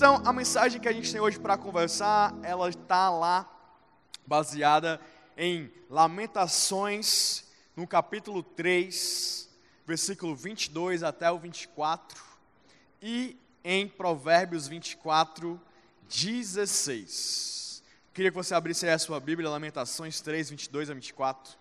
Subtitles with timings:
[0.00, 3.46] Então, a mensagem que a gente tem hoje para conversar, ela está lá
[4.26, 4.98] baseada
[5.36, 7.44] em Lamentações,
[7.76, 9.46] no capítulo 3,
[9.86, 12.18] versículo 22 até o 24,
[13.02, 15.60] e em Provérbios 24,
[16.08, 17.82] 16.
[18.14, 21.58] Queria que você abrisse aí a sua Bíblia, Lamentações 3, 22 a 24.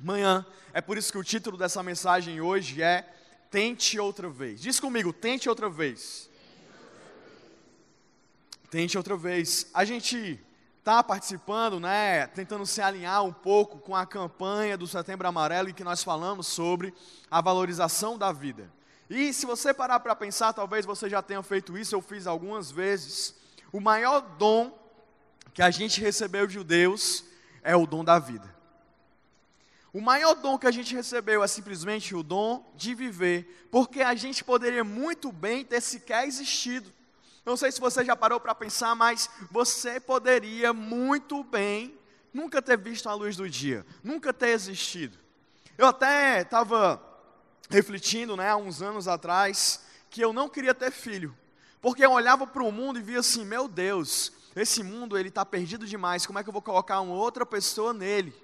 [0.00, 0.44] manhã.
[0.72, 3.06] É por isso que o título dessa mensagem hoje é
[3.50, 4.60] Tente outra vez.
[4.60, 6.29] Diz comigo, tente outra vez.
[8.70, 9.66] Tente outra vez.
[9.74, 10.40] A gente
[10.78, 15.74] está participando, né, tentando se alinhar um pouco com a campanha do Setembro Amarelo em
[15.74, 16.94] que nós falamos sobre
[17.30, 18.70] a valorização da vida.
[19.08, 22.70] E se você parar para pensar, talvez você já tenha feito isso, eu fiz algumas
[22.70, 23.34] vezes.
[23.72, 24.72] O maior dom
[25.52, 27.24] que a gente recebeu de Deus
[27.62, 28.54] é o dom da vida.
[29.92, 34.14] O maior dom que a gente recebeu é simplesmente o dom de viver, porque a
[34.14, 36.92] gente poderia muito bem ter sequer existido.
[37.44, 41.98] Não sei se você já parou para pensar, mas você poderia muito bem
[42.32, 45.18] nunca ter visto a luz do dia, nunca ter existido.
[45.76, 47.02] Eu até estava
[47.68, 49.80] refletindo, né, há uns anos atrás,
[50.10, 51.36] que eu não queria ter filho,
[51.80, 55.44] porque eu olhava para o mundo e via assim, meu Deus, esse mundo ele está
[55.44, 58.34] perdido demais, como é que eu vou colocar uma outra pessoa nele?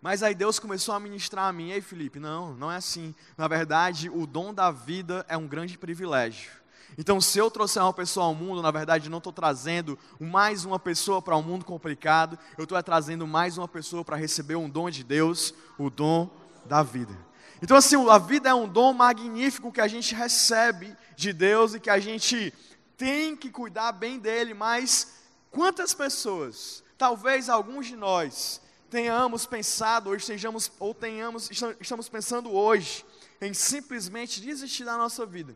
[0.00, 3.14] Mas aí Deus começou a ministrar a mim, ei Felipe, não, não é assim.
[3.36, 6.52] Na verdade, o dom da vida é um grande privilégio.
[6.98, 10.78] Então, se eu trouxer uma pessoa ao mundo, na verdade, não estou trazendo mais uma
[10.78, 14.88] pessoa para um mundo complicado, eu estou trazendo mais uma pessoa para receber um dom
[14.88, 16.30] de Deus, o dom
[16.64, 17.16] da vida.
[17.62, 21.80] Então, assim, a vida é um dom magnífico que a gente recebe de Deus e
[21.80, 22.52] que a gente
[22.96, 25.12] tem que cuidar bem dele, mas
[25.50, 33.04] quantas pessoas, talvez alguns de nós, tenhamos pensado, ou estejamos, ou tenhamos, estamos pensando hoje,
[33.40, 35.54] em simplesmente desistir da nossa vida.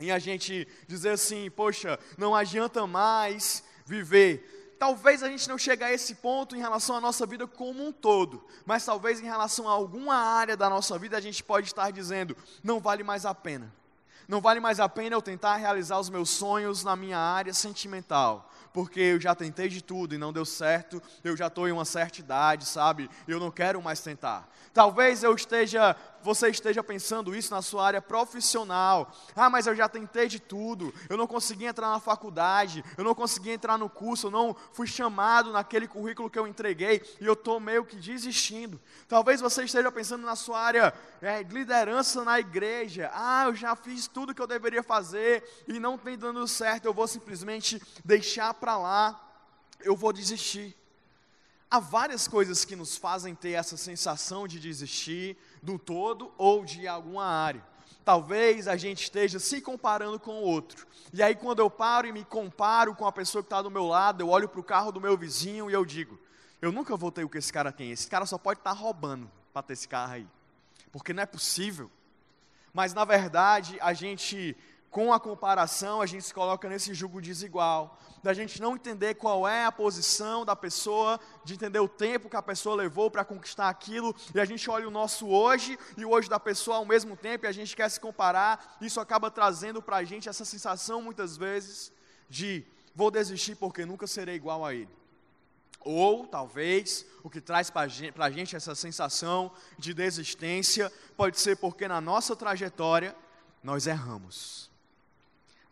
[0.00, 4.76] Em a gente dizer assim, poxa, não adianta mais viver.
[4.78, 7.92] Talvez a gente não chegue a esse ponto em relação à nossa vida como um
[7.92, 11.90] todo, mas talvez em relação a alguma área da nossa vida a gente pode estar
[11.90, 12.34] dizendo,
[12.64, 13.70] não vale mais a pena.
[14.26, 18.50] Não vale mais a pena eu tentar realizar os meus sonhos na minha área sentimental
[18.72, 21.84] porque eu já tentei de tudo e não deu certo, eu já estou em uma
[21.84, 23.10] certa idade, sabe?
[23.26, 24.48] Eu não quero mais tentar.
[24.72, 29.12] Talvez eu esteja, você esteja pensando isso na sua área profissional.
[29.34, 33.14] Ah, mas eu já tentei de tudo, eu não consegui entrar na faculdade, eu não
[33.14, 37.34] consegui entrar no curso, eu não fui chamado naquele currículo que eu entreguei e eu
[37.34, 38.80] estou meio que desistindo.
[39.08, 43.10] Talvez você esteja pensando na sua área é, de liderança na igreja.
[43.12, 46.94] Ah, eu já fiz tudo que eu deveria fazer e não tem dando certo, eu
[46.94, 49.20] vou simplesmente deixar para lá,
[49.80, 50.76] eu vou desistir.
[51.70, 56.86] Há várias coisas que nos fazem ter essa sensação de desistir do todo ou de
[56.86, 57.64] alguma área.
[58.04, 60.86] Talvez a gente esteja se comparando com o outro.
[61.12, 63.86] E aí, quando eu paro e me comparo com a pessoa que está do meu
[63.86, 66.18] lado, eu olho para o carro do meu vizinho e eu digo:
[66.60, 67.90] eu nunca vou ter o que esse cara tem.
[67.90, 70.26] Esse cara só pode estar tá roubando para ter esse carro aí.
[70.92, 71.90] Porque não é possível.
[72.72, 74.56] Mas, na verdade, a gente
[74.90, 79.46] com a comparação, a gente se coloca nesse jugo desigual, da gente não entender qual
[79.46, 83.68] é a posição da pessoa, de entender o tempo que a pessoa levou para conquistar
[83.68, 87.16] aquilo, e a gente olha o nosso hoje e o hoje da pessoa ao mesmo
[87.16, 91.00] tempo, e a gente quer se comparar, isso acaba trazendo para a gente essa sensação,
[91.00, 91.92] muitas vezes,
[92.28, 94.90] de vou desistir porque nunca serei igual a ele.
[95.82, 97.82] Ou, talvez, o que traz para
[98.18, 103.16] a gente essa sensação de desistência, pode ser porque na nossa trajetória
[103.62, 104.69] nós erramos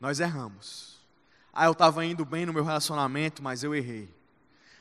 [0.01, 0.99] nós erramos.
[1.53, 4.09] Ah, eu estava indo bem no meu relacionamento, mas eu errei.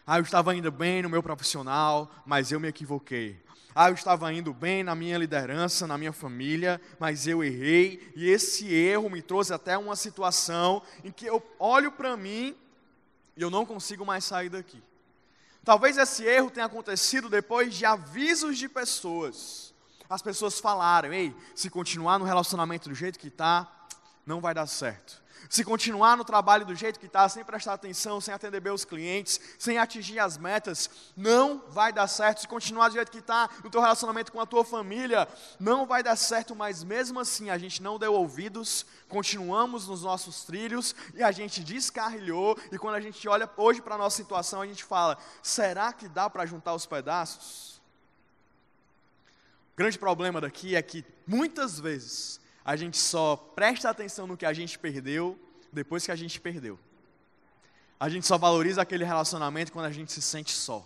[0.06, 3.42] Ah, eu estava indo bem no meu profissional, mas eu me equivoquei.
[3.75, 8.28] Ah, eu estava indo bem na minha liderança, na minha família, mas eu errei, e
[8.28, 12.56] esse erro me trouxe até uma situação em que eu olho para mim
[13.36, 14.81] e eu não consigo mais sair daqui.
[15.64, 19.74] Talvez esse erro tenha acontecido depois de avisos de pessoas.
[20.10, 23.69] As pessoas falaram: ei, se continuar no relacionamento do jeito que está,
[24.28, 25.26] não vai dar certo.
[25.50, 28.84] Se continuar no trabalho do jeito que está, sem prestar atenção, sem atender bem os
[28.84, 32.42] clientes, sem atingir as metas, não vai dar certo.
[32.42, 35.26] Se continuar do jeito que está no teu relacionamento com a tua família,
[35.58, 36.54] não vai dar certo.
[36.54, 41.64] Mas mesmo assim, a gente não deu ouvidos, continuamos nos nossos trilhos e a gente
[41.64, 42.58] descarrilhou.
[42.70, 46.10] E quando a gente olha hoje para a nossa situação, a gente fala: será que
[46.10, 47.78] dá para juntar os pedaços?
[49.74, 54.46] O grande problema daqui é que muitas vezes a gente só presta atenção no que
[54.46, 55.40] a gente perdeu
[55.72, 56.78] depois que a gente perdeu.
[57.98, 60.86] A gente só valoriza aquele relacionamento quando a gente se sente só.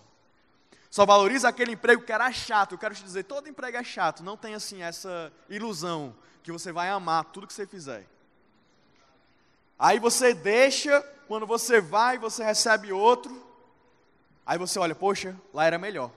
[0.91, 2.73] Só valoriza aquele emprego que era chato.
[2.73, 4.21] Eu quero te dizer, todo emprego é chato.
[4.21, 8.05] Não tem assim essa ilusão que você vai amar tudo que você fizer.
[9.79, 13.43] Aí você deixa, quando você vai, você recebe outro.
[14.45, 16.11] Aí você olha, poxa, lá era melhor.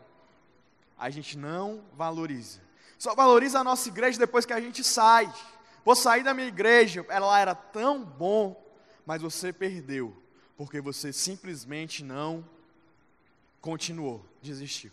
[0.98, 2.60] A gente não valoriza.
[2.98, 5.32] Só valoriza a nossa igreja depois que a gente sai.
[5.84, 8.60] Vou sair da minha igreja, ela era tão bom,
[9.04, 10.16] mas você perdeu,
[10.56, 12.44] porque você simplesmente não
[13.60, 14.90] continuou, desistiu.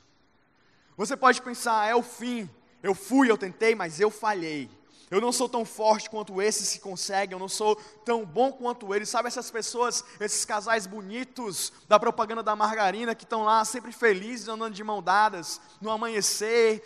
[0.98, 2.50] Você pode pensar, é o fim,
[2.84, 4.70] eu fui, eu tentei, mas eu falhei.
[5.10, 8.96] Eu não sou tão forte quanto esses se conseguem, eu não sou tão bom quanto
[8.96, 9.10] eles.
[9.10, 14.48] Sabe essas pessoas, esses casais bonitos da propaganda da margarina que estão lá sempre felizes,
[14.48, 16.82] andando de mão dadas, no amanhecer,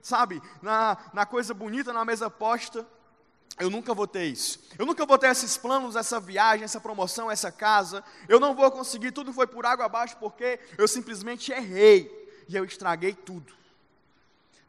[0.00, 2.86] sabe, na, na coisa bonita, na mesa posta.
[3.58, 4.60] Eu nunca vou ter isso.
[4.78, 8.02] Eu nunca vou ter esses planos, essa viagem, essa promoção, essa casa.
[8.28, 12.10] Eu não vou conseguir, tudo foi por água abaixo porque eu simplesmente errei
[12.48, 13.54] e eu estraguei tudo.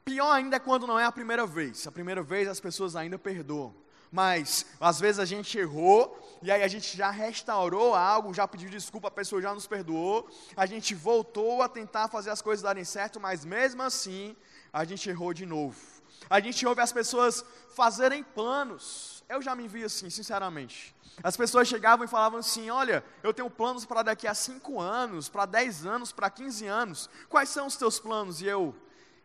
[0.04, 1.88] Pior ainda é quando não é a primeira vez.
[1.88, 3.74] A primeira vez as pessoas ainda perdoam.
[4.12, 8.70] Mas às vezes a gente errou e aí a gente já restaurou algo, já pediu
[8.70, 10.30] desculpa, a pessoa já nos perdoou.
[10.56, 14.36] A gente voltou a tentar fazer as coisas darem certo, mas mesmo assim
[14.72, 15.95] a gente errou de novo.
[16.30, 17.44] A gente ouve as pessoas
[17.76, 19.24] fazerem planos.
[19.28, 20.96] Eu já me vi assim, sinceramente.
[21.24, 25.30] As pessoas chegavam e falavam assim: Olha, eu tenho planos para daqui a 5 anos,
[25.30, 27.10] para 10 anos, para 15 anos.
[27.30, 28.42] Quais são os teus planos?
[28.42, 28.76] E eu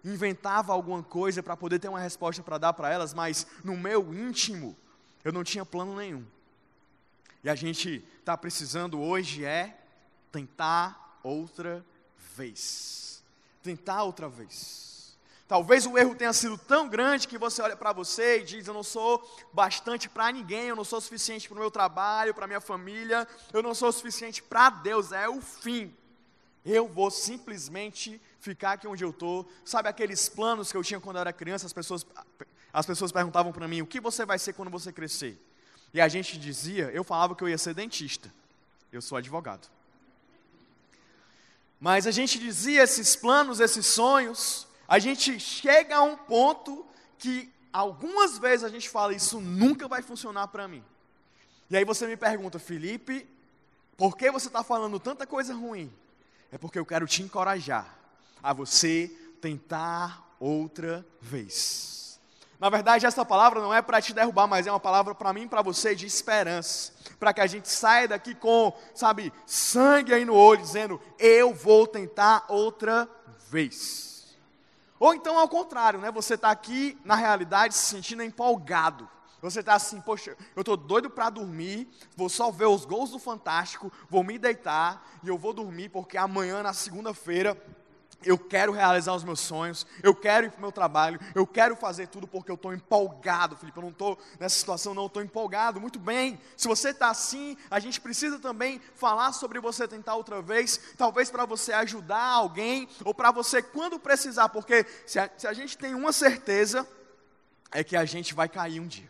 [0.04, 4.14] inventava alguma coisa para poder ter uma resposta para dar para elas, mas no meu
[4.14, 4.76] íntimo
[5.24, 6.24] eu não tinha plano nenhum.
[7.42, 9.78] E a gente está precisando hoje é
[10.30, 11.84] tentar outra
[12.36, 13.22] vez.
[13.62, 14.89] Tentar outra vez.
[15.50, 18.72] Talvez o erro tenha sido tão grande que você olha para você e diz: Eu
[18.72, 19.20] não sou
[19.52, 23.26] bastante para ninguém, eu não sou suficiente para o meu trabalho, para a minha família,
[23.52, 25.92] eu não sou suficiente para Deus, é o fim.
[26.64, 29.44] Eu vou simplesmente ficar aqui onde eu estou.
[29.64, 31.66] Sabe aqueles planos que eu tinha quando eu era criança?
[31.66, 32.06] As pessoas,
[32.72, 35.36] as pessoas perguntavam para mim: O que você vai ser quando você crescer?
[35.92, 38.32] E a gente dizia: Eu falava que eu ia ser dentista,
[38.92, 39.66] eu sou advogado.
[41.80, 46.84] Mas a gente dizia esses planos, esses sonhos, a gente chega a um ponto
[47.16, 50.84] que algumas vezes a gente fala, isso nunca vai funcionar para mim.
[51.70, 53.24] E aí você me pergunta, Felipe,
[53.96, 55.92] por que você está falando tanta coisa ruim?
[56.50, 57.96] É porque eu quero te encorajar
[58.42, 62.18] a você tentar outra vez.
[62.58, 65.42] Na verdade, essa palavra não é para te derrubar, mas é uma palavra para mim
[65.42, 66.92] e para você de esperança.
[67.20, 71.86] Para que a gente saia daqui com, sabe, sangue aí no olho, dizendo: Eu vou
[71.86, 73.08] tentar outra
[73.48, 74.09] vez.
[75.00, 76.12] Ou então ao contrário, né?
[76.12, 79.08] Você está aqui, na realidade, se sentindo empolgado.
[79.40, 83.18] Você está assim, poxa, eu estou doido para dormir, vou só ver os gols do
[83.18, 87.56] Fantástico, vou me deitar e eu vou dormir, porque amanhã, na segunda-feira,
[88.24, 91.74] eu quero realizar os meus sonhos, eu quero ir para o meu trabalho, eu quero
[91.74, 93.78] fazer tudo porque eu estou empolgado, Felipe.
[93.78, 95.80] Eu não estou nessa situação, não, estou empolgado.
[95.80, 100.42] Muito bem, se você está assim, a gente precisa também falar sobre você tentar outra
[100.42, 105.46] vez, talvez para você ajudar alguém, ou para você quando precisar, porque se a, se
[105.46, 106.86] a gente tem uma certeza,
[107.72, 109.08] é que a gente vai cair um dia.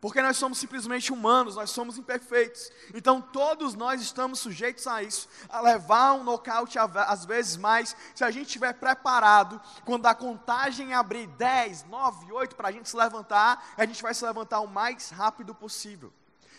[0.00, 2.70] Porque nós somos simplesmente humanos, nós somos imperfeitos.
[2.94, 8.22] Então todos nós estamos sujeitos a isso, a levar um nocaute às vezes mais, se
[8.22, 12.96] a gente estiver preparado, quando a contagem abrir 10, 9, 8 para a gente se
[12.96, 16.12] levantar, a gente vai se levantar o mais rápido possível.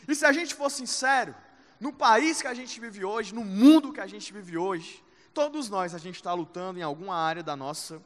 [0.08, 1.36] E se a gente for sincero,
[1.79, 5.70] no país que a gente vive hoje, no mundo que a gente vive hoje, todos
[5.70, 8.01] nós a gente está lutando em alguma área da nossa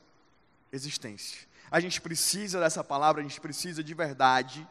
[0.73, 1.47] existência.
[1.69, 4.67] A gente precisa dessa palavra, a gente precisa de verdade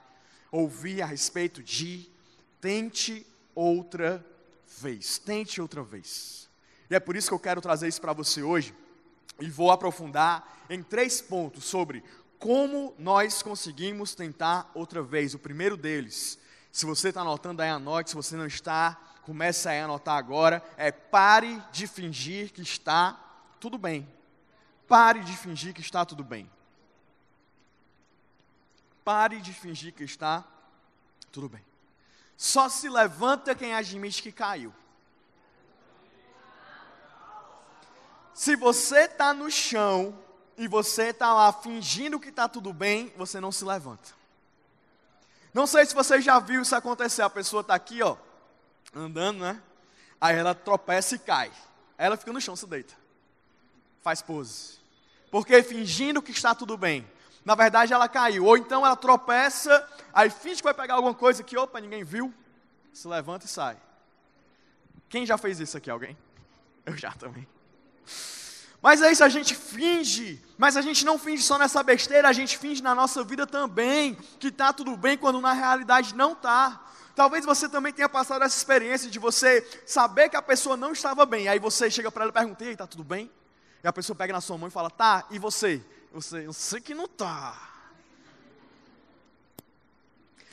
[0.51, 2.09] ouvir a respeito de
[2.61, 4.25] tente outra
[4.79, 6.49] vez, tente outra vez.
[6.89, 8.75] E é por isso que eu quero trazer isso para você hoje
[9.41, 12.03] e vou aprofundar em três pontos sobre
[12.39, 15.35] como nós conseguimos tentar outra vez.
[15.35, 16.39] O primeiro deles,
[16.73, 20.91] se você está anotando aí, anote, se você não está, comece a anotar agora, é
[20.91, 23.19] pare de fingir que está
[23.61, 24.09] tudo bem.
[24.89, 26.51] Pare de fingir que está tudo bem.
[29.05, 30.45] Pare de fingir que está
[31.33, 31.65] tudo bem.
[32.37, 34.73] Só se levanta quem admite que caiu.
[38.33, 40.19] Se você está no chão
[40.57, 44.09] e você está lá fingindo que está tudo bem, você não se levanta.
[45.53, 47.23] Não sei se você já viu isso acontecer.
[47.23, 48.17] A pessoa está aqui, ó,
[48.95, 49.61] andando, né?
[50.21, 51.49] Aí ela tropeça e cai.
[51.99, 52.95] Aí ela fica no chão, se deita.
[54.03, 54.79] Faz pose.
[55.31, 57.07] Porque fingindo que está tudo bem.
[57.51, 58.45] Na verdade, ela caiu.
[58.45, 62.33] Ou então ela tropeça, aí finge que vai pegar alguma coisa que, opa, ninguém viu.
[62.93, 63.77] Se levanta e sai.
[65.09, 65.91] Quem já fez isso aqui?
[65.91, 66.17] Alguém?
[66.87, 67.49] Eu já também.
[68.81, 72.33] Mas é isso, a gente finge, mas a gente não finge só nessa besteira, a
[72.33, 76.81] gente finge na nossa vida também, que está tudo bem, quando na realidade não está.
[77.17, 81.27] Talvez você também tenha passado essa experiência de você saber que a pessoa não estava
[81.27, 83.29] bem, aí você chega para ela e pergunta, e está tudo bem?
[83.83, 85.85] E a pessoa pega na sua mão e fala, tá, e você?
[86.13, 87.71] Você, eu sei que não está.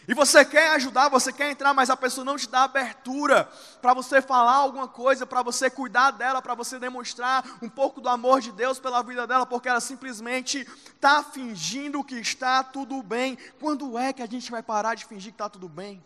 [0.07, 3.43] E você quer ajudar, você quer entrar, mas a pessoa não te dá abertura
[3.81, 8.07] para você falar alguma coisa, para você cuidar dela, para você demonstrar um pouco do
[8.07, 13.37] amor de Deus pela vida dela, porque ela simplesmente está fingindo que está tudo bem.
[13.59, 16.01] Quando é que a gente vai parar de fingir que está tudo bem?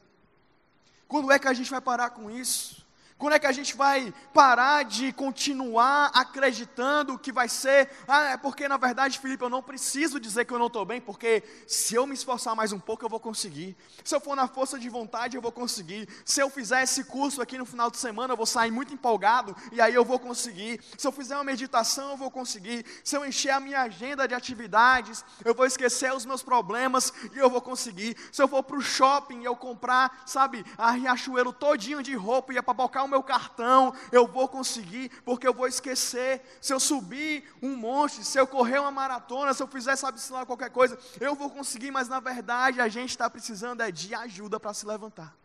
[1.08, 2.84] Quando é que a gente vai parar com isso?
[3.22, 7.88] Quando é que a gente vai parar de continuar acreditando que vai ser?
[8.08, 11.00] Ah, é porque na verdade, Felipe, eu não preciso dizer que eu não estou bem,
[11.00, 13.78] porque se eu me esforçar mais um pouco, eu vou conseguir.
[14.04, 16.10] Se eu for na força de vontade, eu vou conseguir.
[16.26, 19.56] Se eu fizer esse curso aqui no final de semana, eu vou sair muito empolgado
[19.72, 20.82] e aí eu vou conseguir.
[20.98, 22.84] Se eu fizer uma meditação, eu vou conseguir.
[23.04, 27.38] Se eu encher a minha agenda de atividades, eu vou esquecer os meus problemas e
[27.38, 28.18] eu vou conseguir.
[28.32, 32.52] Se eu for para o shopping e eu comprar, sabe, a Riachuelo todinho de roupa
[32.52, 36.42] e ia papocar meu cartão, eu vou conseguir, porque eu vou esquecer.
[36.60, 40.46] Se eu subir um monte, se eu correr uma maratona, se eu fizer, sabe-se lá,
[40.46, 44.60] qualquer coisa, eu vou conseguir, mas na verdade a gente está precisando é de ajuda
[44.60, 45.36] para se levantar.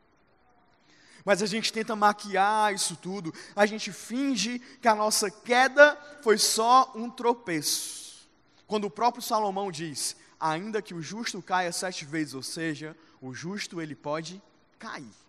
[1.24, 6.38] Mas a gente tenta maquiar isso tudo, a gente finge que a nossa queda foi
[6.38, 8.28] só um tropeço.
[8.66, 13.34] Quando o próprio Salomão diz: ainda que o justo caia sete vezes, ou seja, o
[13.34, 14.40] justo ele pode
[14.78, 15.25] cair.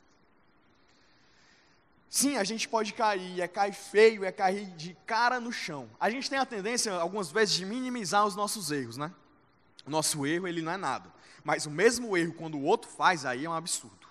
[2.17, 5.87] Sim, a gente pode cair, é cair feio, é cair de cara no chão.
[5.99, 9.11] A gente tem a tendência, algumas vezes, de minimizar os nossos erros, né?
[9.85, 11.13] O nosso erro, ele não é nada.
[11.43, 14.06] Mas o mesmo erro, quando o outro faz, aí é um absurdo.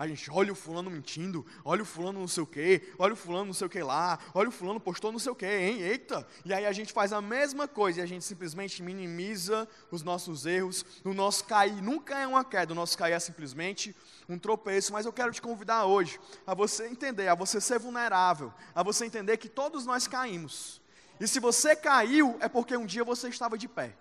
[0.00, 3.16] A gente olha o fulano mentindo, olha o fulano não sei o quê, olha o
[3.16, 5.82] fulano não sei o que lá, olha o fulano postou não sei o quê, hein?
[5.82, 6.26] Eita!
[6.42, 10.46] E aí a gente faz a mesma coisa e a gente simplesmente minimiza os nossos
[10.46, 10.86] erros.
[11.04, 13.94] O nosso cair nunca é uma queda, o nosso cair é simplesmente
[14.26, 14.90] um tropeço.
[14.90, 19.04] Mas eu quero te convidar hoje a você entender, a você ser vulnerável, a você
[19.04, 20.80] entender que todos nós caímos.
[21.20, 23.94] E se você caiu, é porque um dia você estava de pé.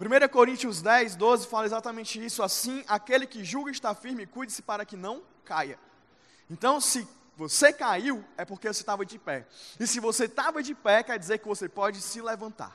[0.00, 2.42] 1 Coríntios 10, 12 fala exatamente isso.
[2.42, 5.78] Assim, aquele que julga está firme, cuide-se para que não caia.
[6.48, 9.46] Então, se você caiu, é porque você estava de pé.
[9.78, 12.74] E se você estava de pé, quer dizer que você pode se levantar.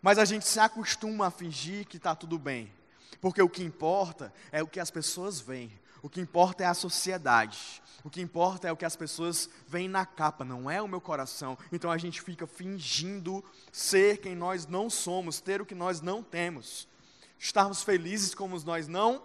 [0.00, 2.72] Mas a gente se acostuma a fingir que está tudo bem.
[3.20, 5.72] Porque o que importa é o que as pessoas veem.
[6.06, 7.82] O que importa é a sociedade.
[8.04, 11.00] O que importa é o que as pessoas veem na capa, não é o meu
[11.00, 11.58] coração.
[11.72, 16.22] Então a gente fica fingindo ser quem nós não somos, ter o que nós não
[16.22, 16.86] temos.
[17.36, 19.20] Estarmos felizes como nós não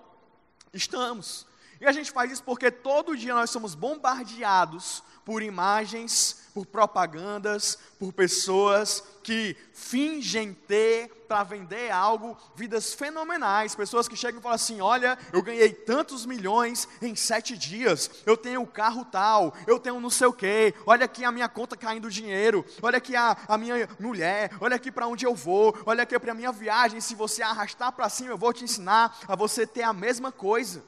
[0.73, 1.45] estamos.
[1.79, 7.77] E a gente faz isso porque todo dia nós somos bombardeados por imagens, por propagandas,
[7.98, 14.55] por pessoas que fingem ter para vender algo, vidas fenomenais, pessoas que chegam e falam
[14.55, 19.79] assim: olha, eu ganhei tantos milhões em sete dias, eu tenho o carro tal, eu
[19.79, 23.38] tenho não sei o quê, olha aqui a minha conta caindo dinheiro, olha aqui a,
[23.48, 27.00] a minha mulher, olha aqui para onde eu vou, olha aqui para a minha viagem,
[27.00, 30.84] se você arrastar para cima, eu vou te ensinar a você ter a mesma coisa.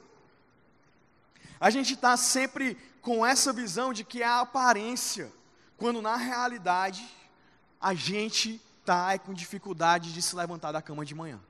[1.58, 5.32] A gente está sempre com essa visão de que é a aparência,
[5.76, 7.06] quando na realidade
[7.80, 11.40] a gente está com dificuldade de se levantar da cama de manhã.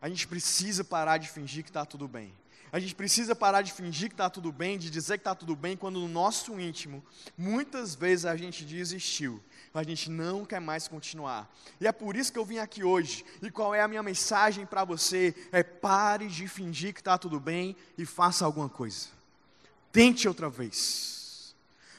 [0.00, 2.32] A gente precisa parar de fingir que está tudo bem.
[2.72, 5.56] A gente precisa parar de fingir que está tudo bem, de dizer que está tudo
[5.56, 7.02] bem, quando no nosso íntimo,
[7.38, 9.42] muitas vezes a gente desistiu,
[9.72, 11.50] a gente não quer mais continuar.
[11.80, 13.24] E é por isso que eu vim aqui hoje.
[13.40, 15.34] E qual é a minha mensagem para você?
[15.52, 19.08] É pare de fingir que está tudo bem e faça alguma coisa.
[19.92, 21.15] Tente outra vez.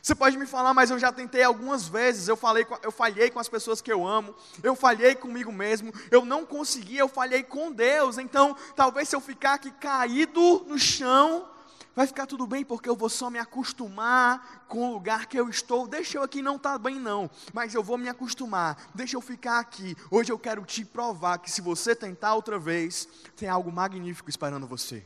[0.07, 3.41] Você pode me falar, mas eu já tentei algumas vezes, eu, falei, eu falhei com
[3.41, 4.33] as pessoas que eu amo,
[4.63, 8.17] eu falhei comigo mesmo, eu não consegui, eu falhei com Deus.
[8.17, 11.45] Então, talvez se eu ficar aqui caído no chão,
[11.93, 15.49] vai ficar tudo bem porque eu vou só me acostumar com o lugar que eu
[15.49, 15.85] estou.
[15.85, 18.77] Deixa eu aqui não estar tá bem não, mas eu vou me acostumar.
[18.95, 19.93] Deixa eu ficar aqui.
[20.09, 24.65] Hoje eu quero te provar que se você tentar outra vez, tem algo magnífico esperando
[24.65, 25.03] você.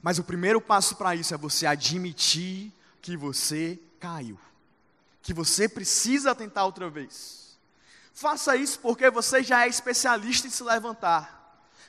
[0.00, 4.38] Mas o primeiro passo para isso é você admitir que você caiu.
[5.22, 7.58] Que você precisa tentar outra vez.
[8.12, 11.38] Faça isso porque você já é especialista em se levantar.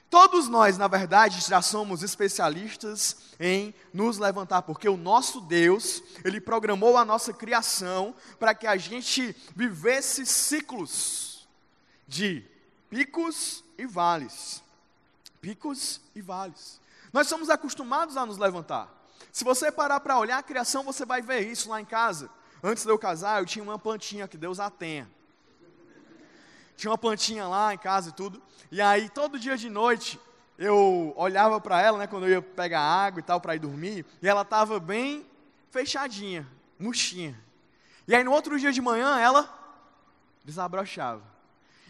[0.10, 6.42] Todos nós, na verdade, já somos especialistas em nos levantar, porque o nosso Deus, Ele
[6.42, 11.48] programou a nossa criação para que a gente vivesse ciclos
[12.08, 12.44] de
[12.90, 14.64] picos e vales.
[15.42, 16.82] Picos e vales.
[17.14, 18.99] Nós somos acostumados a nos levantar.
[19.32, 22.30] Se você parar para olhar a criação, você vai ver isso lá em casa.
[22.64, 25.08] Antes de eu casar, eu tinha uma plantinha que Deus a tenha
[26.80, 28.42] tinha uma plantinha lá em casa e tudo.
[28.72, 30.18] E aí, todo dia de noite,
[30.58, 34.06] eu olhava para ela, né, quando eu ia pegar água e tal, para ir dormir,
[34.22, 35.26] e ela estava bem
[35.70, 36.48] fechadinha,
[36.80, 37.38] murchinha.
[38.08, 39.54] E aí, no outro dia de manhã, ela
[40.46, 41.22] desabrochava.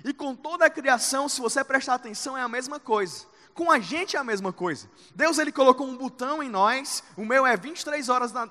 [0.03, 3.27] E com toda a criação, se você prestar atenção, é a mesma coisa.
[3.59, 4.89] Com a gente é a mesma coisa.
[5.13, 8.47] Deus ele colocou um botão em nós, o meu é 23 horas da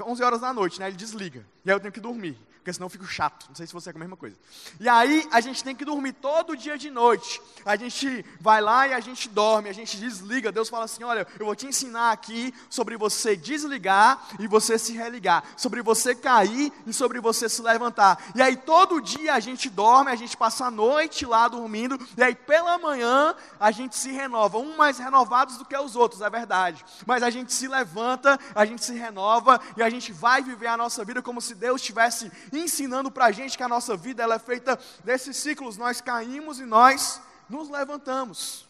[0.00, 0.86] 11 horas da noite, né?
[0.86, 1.44] Ele desliga.
[1.64, 3.46] E aí eu tenho que dormir porque senão eu fico chato.
[3.48, 4.36] Não sei se você é a mesma coisa.
[4.78, 7.42] E aí a gente tem que dormir todo dia de noite.
[7.66, 10.52] A gente vai lá e a gente dorme, a gente desliga.
[10.52, 14.92] Deus fala assim: olha, eu vou te ensinar aqui sobre você desligar e você se
[14.92, 18.30] religar, sobre você cair e sobre você se levantar.
[18.32, 22.22] E aí todo dia a gente dorme, a gente passa a noite lá dormindo, e
[22.22, 26.30] aí pela manhã a gente se renova, um mais renovados do que os outros, é
[26.30, 26.84] verdade.
[27.04, 30.76] Mas a gente se levanta, a gente se renova e a gente vai viver a
[30.76, 34.36] nossa vida como se Deus tivesse ensinando para a gente que a nossa vida ela
[34.36, 35.76] é feita desses ciclos.
[35.76, 38.66] Nós caímos e nós nos levantamos.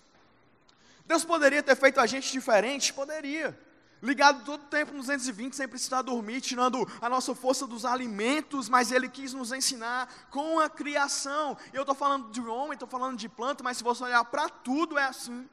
[1.07, 2.93] Deus poderia ter feito a gente diferente?
[2.93, 3.59] Poderia.
[4.03, 8.69] Ligado todo o tempo nos 220, sem precisar dormir, tirando a nossa força dos alimentos,
[8.69, 11.57] mas Ele quis nos ensinar com a criação.
[11.73, 14.99] Eu estou falando de homem, estou falando de planta, mas se você olhar para tudo
[14.99, 15.49] é assim.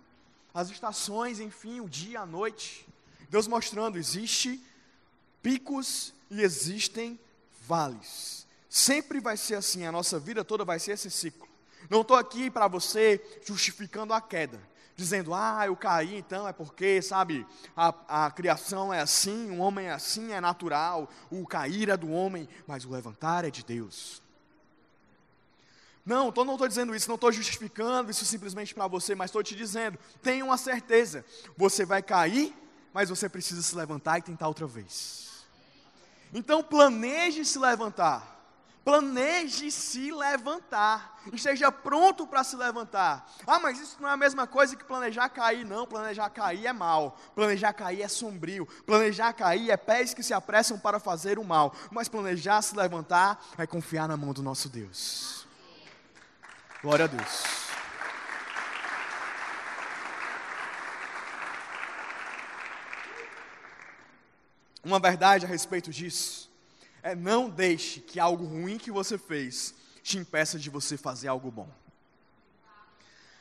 [0.51, 2.87] As estações, enfim, o dia, a noite.
[3.29, 4.59] Deus mostrando, existe
[5.43, 7.19] picos e existem
[7.69, 8.47] vales.
[8.67, 11.47] Sempre vai ser assim, a nossa vida toda vai ser esse ciclo.
[11.87, 14.59] Não estou aqui para você justificando a queda,
[14.95, 17.45] dizendo, ah, eu caí, então é porque, sabe,
[17.77, 22.11] a, a criação é assim, o homem é assim, é natural, o cair é do
[22.11, 24.21] homem, mas o levantar é de Deus.
[26.03, 29.43] Não, tô, não estou dizendo isso, não estou justificando isso simplesmente para você, mas estou
[29.43, 31.23] te dizendo, tenha uma certeza,
[31.55, 32.53] você vai cair,
[32.91, 35.28] mas você precisa se levantar e tentar outra vez.
[36.33, 38.37] Então planeje se levantar.
[38.83, 41.21] Planeje se levantar.
[41.31, 43.29] Esteja pronto para se levantar.
[43.45, 45.85] Ah, mas isso não é a mesma coisa que planejar cair, não.
[45.85, 47.17] Planejar cair é mal.
[47.35, 48.65] Planejar cair é sombrio.
[48.85, 51.75] Planejar cair é pés que se apressam para fazer o mal.
[51.91, 55.45] Mas planejar se levantar é confiar na mão do nosso Deus.
[56.81, 57.68] Glória a Deus.
[64.83, 66.49] Uma verdade a respeito disso
[67.01, 71.51] é não deixe que algo ruim que você fez te impeça de você fazer algo
[71.51, 71.69] bom.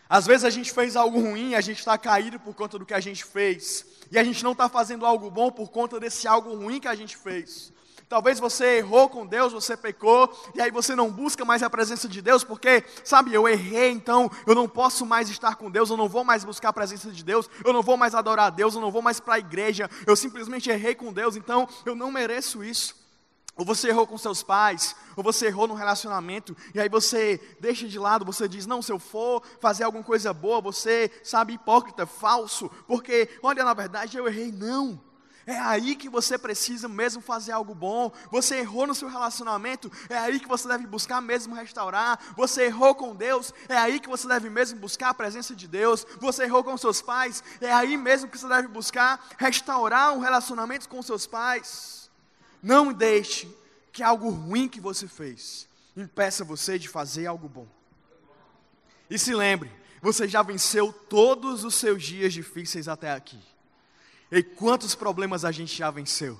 [0.09, 2.95] Às vezes a gente fez algo ruim, a gente está caído por conta do que
[2.95, 6.55] a gente fez, e a gente não está fazendo algo bom por conta desse algo
[6.55, 7.73] ruim que a gente fez.
[8.09, 12.09] Talvez você errou com Deus, você pecou, e aí você não busca mais a presença
[12.09, 15.97] de Deus, porque, sabe, eu errei, então eu não posso mais estar com Deus, eu
[15.97, 18.75] não vou mais buscar a presença de Deus, eu não vou mais adorar a Deus,
[18.75, 22.11] eu não vou mais para a igreja, eu simplesmente errei com Deus, então eu não
[22.11, 22.97] mereço isso.
[23.59, 27.89] Ou você errou com seus pais, ou você errou no relacionamento, e aí você deixa
[27.89, 32.07] de lado, você diz: Não, se eu for fazer alguma coisa boa, você, sabe, hipócrita,
[32.07, 34.53] falso, porque, olha, na verdade eu errei.
[34.53, 35.08] Não.
[35.49, 38.13] É aí que você precisa mesmo fazer algo bom.
[38.31, 42.21] Você errou no seu relacionamento, é aí que você deve buscar mesmo restaurar.
[42.37, 46.07] Você errou com Deus, é aí que você deve mesmo buscar a presença de Deus.
[46.21, 50.87] Você errou com seus pais, é aí mesmo que você deve buscar restaurar um relacionamento
[50.87, 52.11] com seus pais.
[52.63, 53.49] Não deixe
[53.91, 57.67] que algo ruim que você fez impeça você de fazer algo bom.
[59.09, 63.41] E se lembre, você já venceu todos os seus dias difíceis até aqui.
[64.31, 66.39] E quantos problemas a gente já venceu?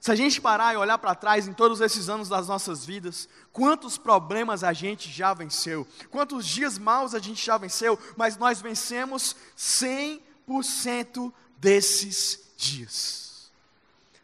[0.00, 3.28] Se a gente parar e olhar para trás em todos esses anos das nossas vidas,
[3.52, 5.86] quantos problemas a gente já venceu?
[6.10, 7.98] Quantos dias maus a gente já venceu?
[8.16, 13.50] Mas nós vencemos 100% desses dias.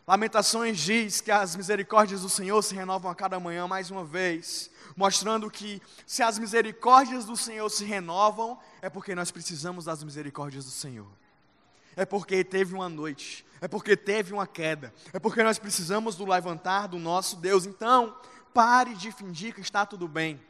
[0.06, 4.70] Lamentações diz que as misericórdias do Senhor se renovam a cada manhã mais uma vez,
[4.96, 10.64] mostrando que se as misericórdias do Senhor se renovam, é porque nós precisamos das misericórdias
[10.64, 11.21] do Senhor.
[11.96, 16.24] É porque teve uma noite, é porque teve uma queda, é porque nós precisamos do
[16.24, 17.66] levantar do nosso Deus.
[17.66, 18.16] Então,
[18.52, 20.40] pare de fingir que está tudo bem.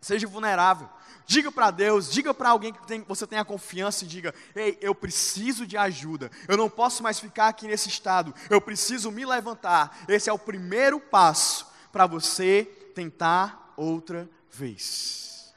[0.00, 0.88] Seja vulnerável.
[1.26, 4.94] Diga para Deus, diga para alguém que tem, você tenha confiança e diga: Ei, eu
[4.94, 6.30] preciso de ajuda.
[6.48, 8.34] Eu não posso mais ficar aqui nesse estado.
[8.48, 10.04] Eu preciso me levantar.
[10.08, 12.64] Esse é o primeiro passo para você
[12.94, 15.54] tentar outra vez.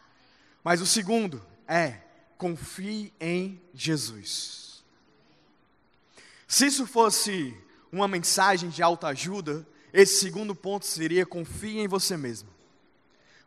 [0.63, 2.01] Mas o segundo é:
[2.37, 4.62] confie em Jesus.
[6.53, 7.57] Se isso fosse
[7.91, 12.47] uma mensagem de autoajuda, esse segundo ponto seria: confie em você mesmo.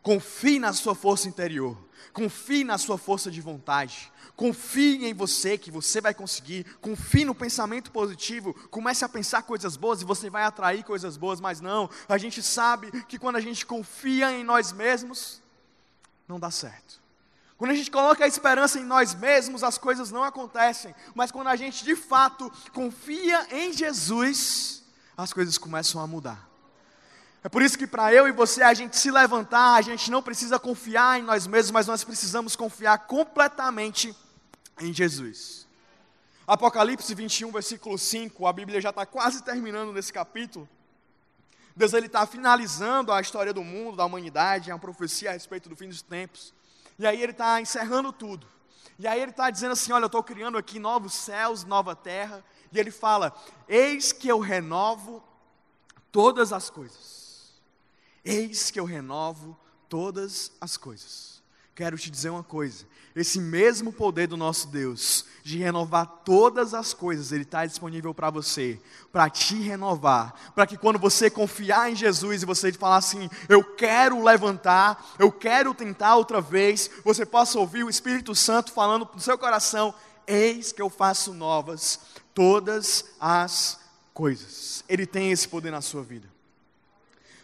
[0.03, 1.79] Confie na sua força interior.
[2.12, 4.11] Confie na sua força de vontade.
[4.35, 6.64] Confie em você que você vai conseguir.
[6.81, 8.53] Confie no pensamento positivo.
[8.71, 11.88] Comece a pensar coisas boas e você vai atrair coisas boas, mas não.
[12.09, 15.40] A gente sabe que quando a gente confia em nós mesmos,
[16.27, 17.06] não dá certo.
[17.59, 20.95] Quando a gente coloca a esperança em nós mesmos, as coisas não acontecem.
[21.14, 24.83] Mas quando a gente de fato confia em Jesus,
[25.16, 26.47] as coisas começam a mudar.
[27.42, 30.23] É por isso que para eu e você a gente se levantar, a gente não
[30.23, 34.14] precisa confiar em nós mesmos, mas nós precisamos confiar completamente
[34.81, 35.66] em Jesus.
[36.47, 40.69] Apocalipse 21, versículo 5, a Bíblia já está quase terminando nesse capítulo.
[41.75, 45.77] Deus está finalizando a história do mundo, da humanidade, é uma profecia a respeito do
[45.77, 46.53] fim dos tempos.
[46.99, 48.47] E aí ele está encerrando tudo.
[48.99, 52.45] E aí ele está dizendo assim: olha, eu estou criando aqui novos céus, nova terra.
[52.73, 53.35] E ele fala:
[53.69, 55.23] eis que eu renovo
[56.11, 57.55] todas as coisas.
[58.25, 59.57] Eis que eu renovo
[59.89, 61.43] todas as coisas.
[61.75, 66.93] Quero te dizer uma coisa: esse mesmo poder do nosso Deus, de renovar todas as
[66.93, 68.79] coisas, ele está disponível para você,
[69.11, 73.65] para te renovar, para que quando você confiar em Jesus e você falar assim, eu
[73.65, 79.21] quero levantar, eu quero tentar outra vez, você possa ouvir o Espírito Santo falando no
[79.21, 79.95] seu coração:
[80.27, 82.01] eis que eu faço novas
[82.35, 83.81] todas as
[84.13, 84.85] coisas.
[84.87, 86.36] Ele tem esse poder na sua vida.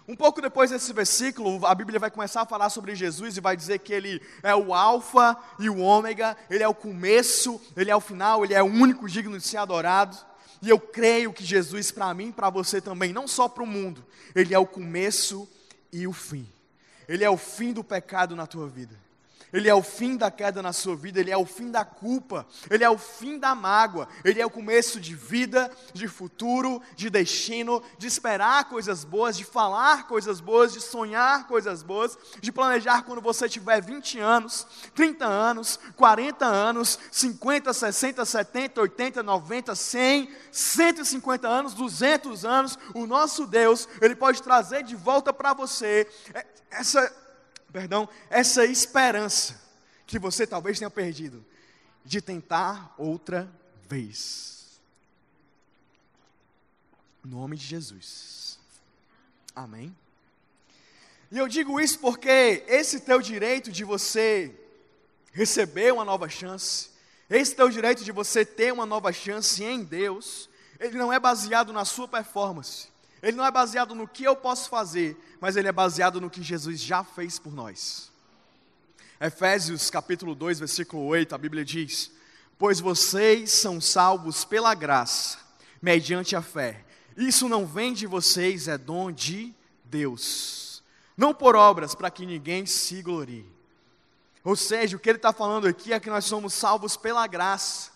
[0.07, 3.57] Um pouco depois desse versículo, a Bíblia vai começar a falar sobre Jesus e vai
[3.57, 7.95] dizer que ele é o Alfa e o Ômega, ele é o começo, ele é
[7.95, 10.17] o final, ele é o único digno de ser adorado.
[10.61, 13.67] E eu creio que Jesus, para mim e para você também, não só para o
[13.67, 15.49] mundo, ele é o começo
[15.93, 16.49] e o fim.
[17.09, 18.97] Ele é o fim do pecado na tua vida.
[19.53, 22.47] Ele é o fim da queda na sua vida, ele é o fim da culpa,
[22.71, 27.11] ele é o fim da mágoa, ele é o começo de vida, de futuro, de
[27.11, 33.03] destino, de esperar coisas boas, de falar coisas boas, de sonhar coisas boas, de planejar
[33.03, 40.31] quando você tiver 20 anos, 30 anos, 40 anos, 50, 60, 70, 80, 90, 100,
[40.51, 46.09] 150 anos, 200 anos, o nosso Deus, ele pode trazer de volta para você
[46.71, 47.22] essa
[47.73, 49.61] perdão, essa esperança
[50.07, 51.45] que você talvez tenha perdido
[52.05, 53.51] de tentar outra
[53.89, 54.81] vez.
[57.25, 58.59] Em nome de Jesus.
[59.55, 59.95] Amém.
[61.31, 64.55] E eu digo isso porque esse teu direito de você
[65.33, 66.91] receber uma nova chance,
[67.31, 71.73] esse teu direito de você ter uma nova chance em Deus, ele não é baseado
[71.73, 72.92] na sua performance.
[73.23, 76.43] Ele não é baseado no que eu posso fazer, mas ele é baseado no que
[76.43, 78.11] Jesus já fez por nós.
[79.21, 82.11] Efésios capítulo 2, versículo 8, a Bíblia diz:
[82.59, 85.39] Pois vocês são salvos pela graça,
[85.81, 86.85] mediante a fé.
[87.17, 89.55] Isso não vem de vocês, é dom de
[89.85, 90.83] Deus.
[91.17, 93.47] Não por obras, para que ninguém se glorie.
[94.43, 97.93] Ou seja, o que ele está falando aqui é que nós somos salvos pela graça,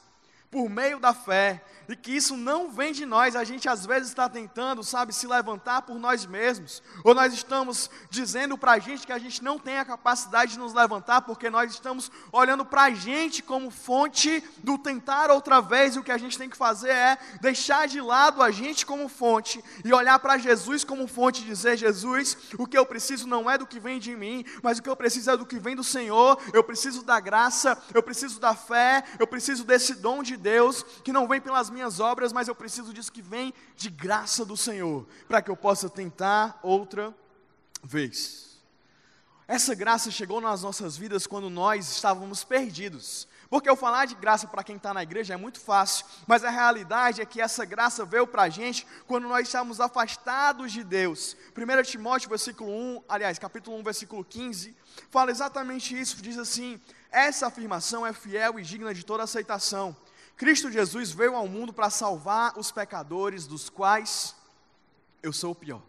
[0.51, 3.37] por meio da fé e que isso não vem de nós.
[3.37, 7.90] A gente às vezes está tentando, sabe, se levantar por nós mesmos, ou nós estamos
[8.11, 11.51] dizendo para a gente que a gente não tem a capacidade de nos levantar, porque
[11.51, 15.96] nós estamos olhando para a gente como fonte do tentar outra vez.
[15.96, 19.09] E o que a gente tem que fazer é deixar de lado a gente como
[19.09, 23.51] fonte e olhar para Jesus como fonte e dizer: Jesus, o que eu preciso não
[23.51, 25.77] é do que vem de mim, mas o que eu preciso é do que vem
[25.77, 26.38] do Senhor.
[26.53, 31.12] Eu preciso da graça, eu preciso da fé, eu preciso desse dom de Deus que
[31.12, 35.07] não vem pelas minhas obras, mas eu preciso disso que vem de graça do Senhor,
[35.29, 37.15] para que eu possa tentar outra
[37.83, 38.47] vez.
[39.49, 43.29] Essa graça chegou nas nossas vidas quando nós estávamos perdidos.
[43.49, 46.51] Porque eu falar de graça para quem está na igreja é muito fácil, mas a
[46.51, 51.37] realidade é que essa graça veio para a gente quando nós estávamos afastados de Deus.
[51.57, 54.75] 1 Timóteo, versículo 1, aliás, capítulo 1, versículo 15,
[55.11, 59.97] fala exatamente isso, diz assim, essa afirmação é fiel e digna de toda aceitação,
[60.37, 64.35] Cristo Jesus veio ao mundo para salvar os pecadores, dos quais
[65.22, 65.83] eu sou o pior.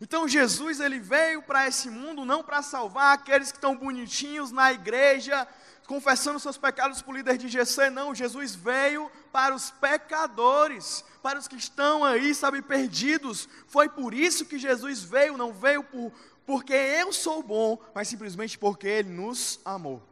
[0.00, 4.72] Então Jesus ele veio para esse mundo não para salvar aqueles que estão bonitinhos na
[4.72, 5.46] igreja,
[5.86, 11.38] confessando seus pecados para o líder de GC, não, Jesus veio para os pecadores, para
[11.38, 13.48] os que estão aí, sabe, perdidos.
[13.68, 16.12] Foi por isso que Jesus veio, não veio por,
[16.44, 20.02] porque eu sou bom, mas simplesmente porque Ele nos amou.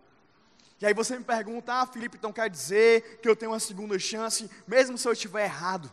[0.85, 3.99] E aí você me pergunta, ah, Felipe, então quer dizer que eu tenho uma segunda
[3.99, 5.91] chance, mesmo se eu estiver errado?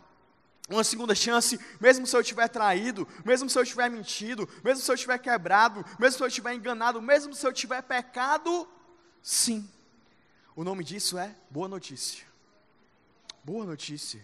[0.68, 4.90] Uma segunda chance, mesmo se eu estiver traído, mesmo se eu estiver mentido, mesmo se
[4.90, 8.68] eu estiver quebrado, mesmo se eu estiver enganado, mesmo se eu tiver pecado,
[9.22, 9.66] sim.
[10.54, 12.26] O nome disso é boa notícia.
[13.42, 14.22] Boa notícia.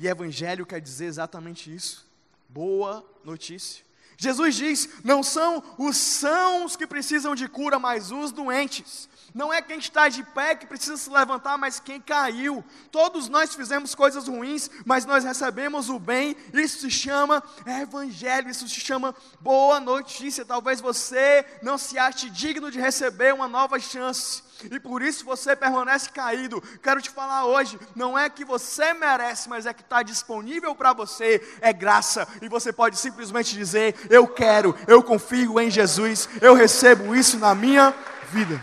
[0.00, 2.04] E evangelho quer dizer exatamente isso.
[2.48, 3.84] Boa notícia.
[4.20, 9.08] Jesus diz: não são os sãos que precisam de cura, mas os doentes.
[9.32, 12.64] Não é quem está de pé que precisa se levantar, mas quem caiu.
[12.90, 16.34] Todos nós fizemos coisas ruins, mas nós recebemos o bem.
[16.52, 20.44] Isso se chama evangelho, isso se chama boa notícia.
[20.44, 25.54] Talvez você não se ache digno de receber uma nova chance e por isso você
[25.54, 26.60] permanece caído.
[26.82, 30.92] Quero te falar hoje: não é que você merece, mas é que está disponível para
[30.92, 36.54] você, é graça, e você pode simplesmente dizer: Eu quero, eu confio em Jesus, eu
[36.54, 37.94] recebo isso na minha
[38.30, 38.60] vida.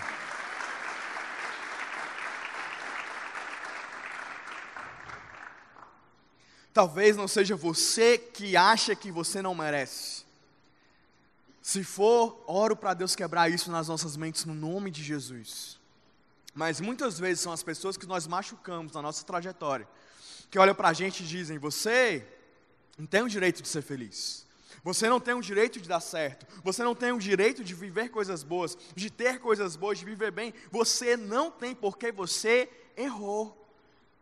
[6.73, 10.25] Talvez não seja você que acha que você não merece.
[11.61, 15.79] Se for, oro para Deus quebrar isso nas nossas mentes no nome de Jesus.
[16.55, 19.85] Mas muitas vezes são as pessoas que nós machucamos na nossa trajetória,
[20.49, 22.25] que olham para a gente e dizem: Você
[22.97, 24.45] não tem o direito de ser feliz.
[24.81, 26.45] Você não tem o direito de dar certo.
[26.63, 30.31] Você não tem o direito de viver coisas boas, de ter coisas boas, de viver
[30.31, 30.53] bem.
[30.71, 33.64] Você não tem porque você errou.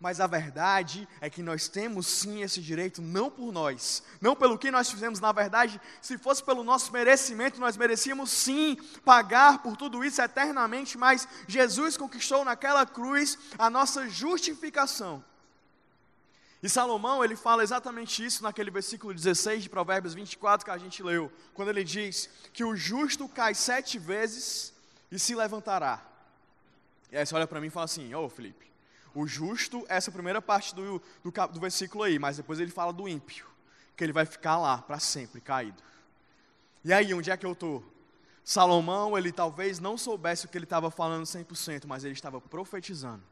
[0.03, 4.57] Mas a verdade é que nós temos sim esse direito, não por nós, não pelo
[4.57, 5.21] que nós fizemos.
[5.21, 10.97] Na verdade, se fosse pelo nosso merecimento, nós merecíamos sim pagar por tudo isso eternamente,
[10.97, 15.23] mas Jesus conquistou naquela cruz a nossa justificação.
[16.61, 21.01] E Salomão, ele fala exatamente isso naquele versículo 16 de Provérbios 24 que a gente
[21.01, 24.73] leu, quando ele diz que o justo cai sete vezes
[25.09, 26.05] e se levantará.
[27.09, 28.72] E aí você olha para mim e fala assim: Ô oh, Felipe,
[29.13, 33.07] o justo, essa primeira parte do, do, do versículo aí, mas depois ele fala do
[33.07, 33.45] ímpio,
[33.95, 35.81] que ele vai ficar lá para sempre, caído.
[36.83, 37.83] E aí, onde é que eu estou?
[38.43, 43.23] Salomão, ele talvez não soubesse o que ele estava falando 100%, mas ele estava profetizando.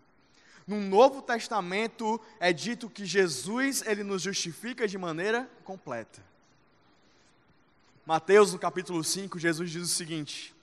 [0.66, 6.24] No Novo Testamento é dito que Jesus, ele nos justifica de maneira completa.
[8.06, 10.56] Mateus, no capítulo 5, Jesus diz o seguinte: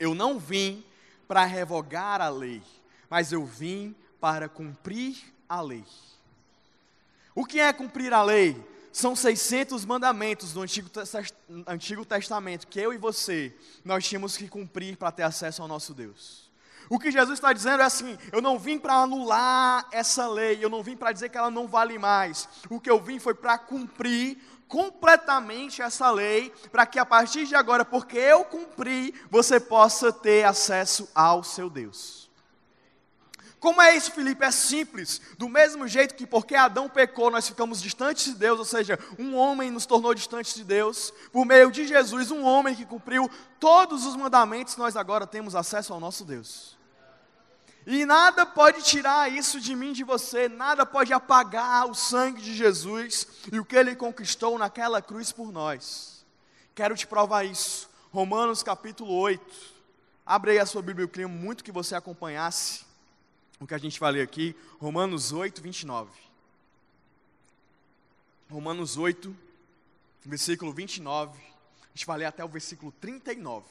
[0.00, 0.84] Eu não vim
[1.28, 2.62] para revogar a lei,
[3.08, 5.16] mas eu vim para cumprir
[5.48, 5.84] a lei.
[7.34, 8.56] O que é cumprir a lei?
[8.92, 15.12] São 600 mandamentos do Antigo, Testamento que eu e você, nós tínhamos que cumprir para
[15.12, 16.50] ter acesso ao nosso Deus.
[16.88, 20.70] O que Jesus está dizendo é assim: eu não vim para anular essa lei, eu
[20.70, 22.48] não vim para dizer que ela não vale mais.
[22.70, 27.54] O que eu vim foi para cumprir completamente essa lei, para que a partir de
[27.54, 32.25] agora, porque eu cumpri, você possa ter acesso ao seu Deus.
[33.66, 34.44] Como é isso, Felipe?
[34.44, 35.20] É simples.
[35.36, 39.34] Do mesmo jeito que porque Adão pecou, nós ficamos distantes de Deus, ou seja, um
[39.34, 41.12] homem nos tornou distantes de Deus.
[41.32, 45.92] Por meio de Jesus, um homem que cumpriu todos os mandamentos, nós agora temos acesso
[45.92, 46.78] ao nosso Deus.
[47.84, 52.54] E nada pode tirar isso de mim, de você, nada pode apagar o sangue de
[52.54, 56.24] Jesus e o que ele conquistou naquela cruz por nós.
[56.72, 57.90] Quero te provar isso.
[58.12, 59.44] Romanos capítulo 8.
[60.24, 62.85] Abre aí a sua Bíblia, eu queria muito que você acompanhasse
[63.60, 66.10] o que a gente vai ler aqui, Romanos 8, 29.
[68.50, 69.34] Romanos 8,
[70.24, 71.38] versículo 29.
[71.38, 73.64] A gente vai ler até o versículo 39.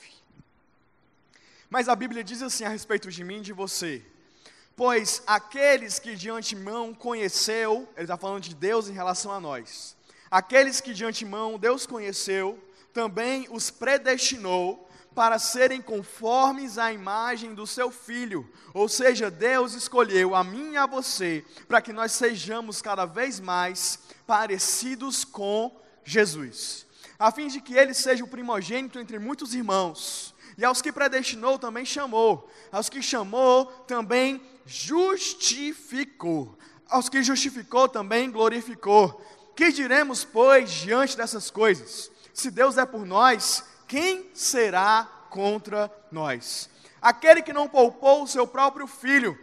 [1.70, 4.04] Mas a Bíblia diz assim a respeito de mim e de você:
[4.76, 9.96] Pois aqueles que de antemão conheceu, ele está falando de Deus em relação a nós,
[10.30, 12.62] aqueles que de antemão Deus conheceu,
[12.94, 18.48] também os predestinou para serem conformes à imagem do seu filho.
[18.74, 23.40] Ou seja, Deus escolheu a mim e a você para que nós sejamos cada vez
[23.40, 25.74] mais parecidos com
[26.04, 26.86] Jesus,
[27.18, 30.36] a fim de que ele seja o primogênito entre muitos irmãos.
[30.58, 36.58] E aos que predestinou também chamou, aos que chamou também justificou,
[36.90, 39.22] aos que justificou também glorificou.
[39.56, 42.12] Que diremos, pois, diante dessas coisas?
[42.34, 46.70] Se Deus é por nós, quem será contra nós?
[47.02, 49.38] Aquele que não poupou o seu próprio filho,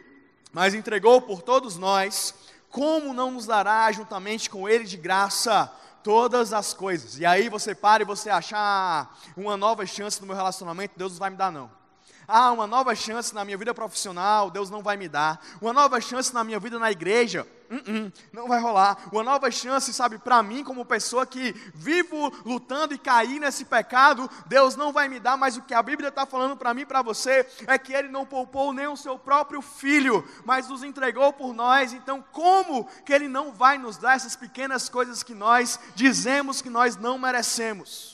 [0.52, 2.34] mas entregou por todos nós,
[2.68, 7.18] como não nos dará juntamente com ele de graça todas as coisas?
[7.18, 11.18] E aí você para e você achar uma nova chance no meu relacionamento, Deus não
[11.18, 11.81] vai me dar não.
[12.26, 15.44] Ah, uma nova chance na minha vida profissional, Deus não vai me dar.
[15.60, 18.96] Uma nova chance na minha vida na igreja, uh -uh, não vai rolar.
[19.10, 24.30] Uma nova chance, sabe, para mim, como pessoa que vivo lutando e caí nesse pecado,
[24.46, 25.36] Deus não vai me dar.
[25.36, 28.08] Mas o que a Bíblia está falando para mim e para você é que Ele
[28.08, 31.92] não poupou nem o seu próprio filho, mas nos entregou por nós.
[31.92, 36.70] Então, como que Ele não vai nos dar essas pequenas coisas que nós dizemos que
[36.70, 38.11] nós não merecemos?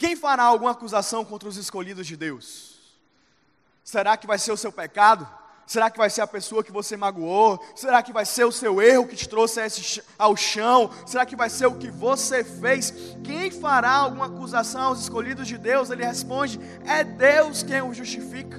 [0.00, 2.78] Quem fará alguma acusação contra os escolhidos de Deus?
[3.84, 5.28] Será que vai ser o seu pecado?
[5.66, 7.62] Será que vai ser a pessoa que você magoou?
[7.76, 9.60] Será que vai ser o seu erro que te trouxe
[10.18, 10.90] ao chão?
[11.04, 12.94] Será que vai ser o que você fez?
[13.22, 15.90] Quem fará alguma acusação aos escolhidos de Deus?
[15.90, 18.58] Ele responde: é Deus quem os justifica.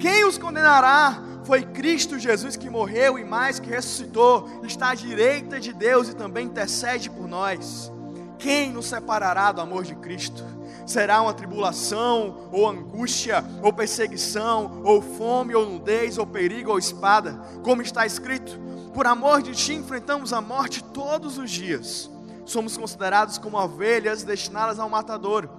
[0.00, 1.22] Quem os condenará?
[1.44, 6.16] Foi Cristo Jesus que morreu e mais que ressuscitou, está à direita de Deus e
[6.16, 7.92] também intercede por nós.
[8.38, 10.44] Quem nos separará do amor de Cristo?
[10.86, 17.32] Será uma tribulação, ou angústia, ou perseguição, ou fome, ou nudez, ou perigo, ou espada?
[17.62, 18.58] Como está escrito:
[18.94, 22.08] Por amor de ti enfrentamos a morte todos os dias.
[22.46, 25.50] Somos considerados como ovelhas destinadas ao matador.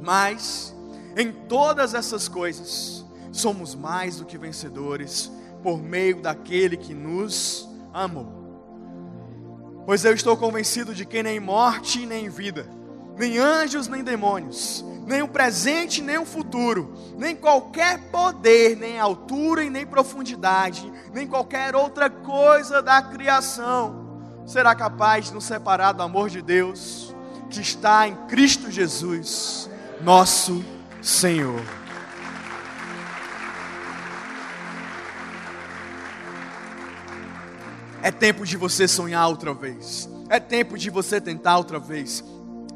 [0.00, 0.74] Mas,
[1.16, 5.30] em todas essas coisas, somos mais do que vencedores
[5.62, 8.43] por meio daquele que nos amou.
[9.86, 12.66] Pois eu estou convencido de que nem morte nem vida,
[13.18, 19.62] nem anjos nem demônios, nem o presente nem o futuro, nem qualquer poder, nem altura
[19.62, 24.04] e nem profundidade, nem qualquer outra coisa da criação
[24.46, 27.14] será capaz de nos separar do amor de Deus
[27.50, 29.70] que está em Cristo Jesus,
[30.02, 30.64] nosso
[31.00, 31.83] Senhor.
[38.04, 40.06] É tempo de você sonhar outra vez.
[40.28, 42.22] É tempo de você tentar outra vez.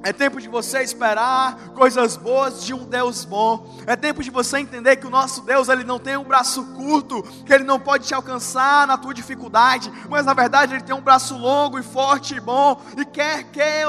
[0.02, 3.76] É tempo de você esperar coisas boas de um Deus bom.
[3.86, 7.22] É tempo de você entender que o nosso Deus ele não tem um braço curto,
[7.44, 11.00] que ele não pode te alcançar na tua dificuldade, mas na verdade ele tem um
[11.00, 13.86] braço longo e forte e bom e quer quer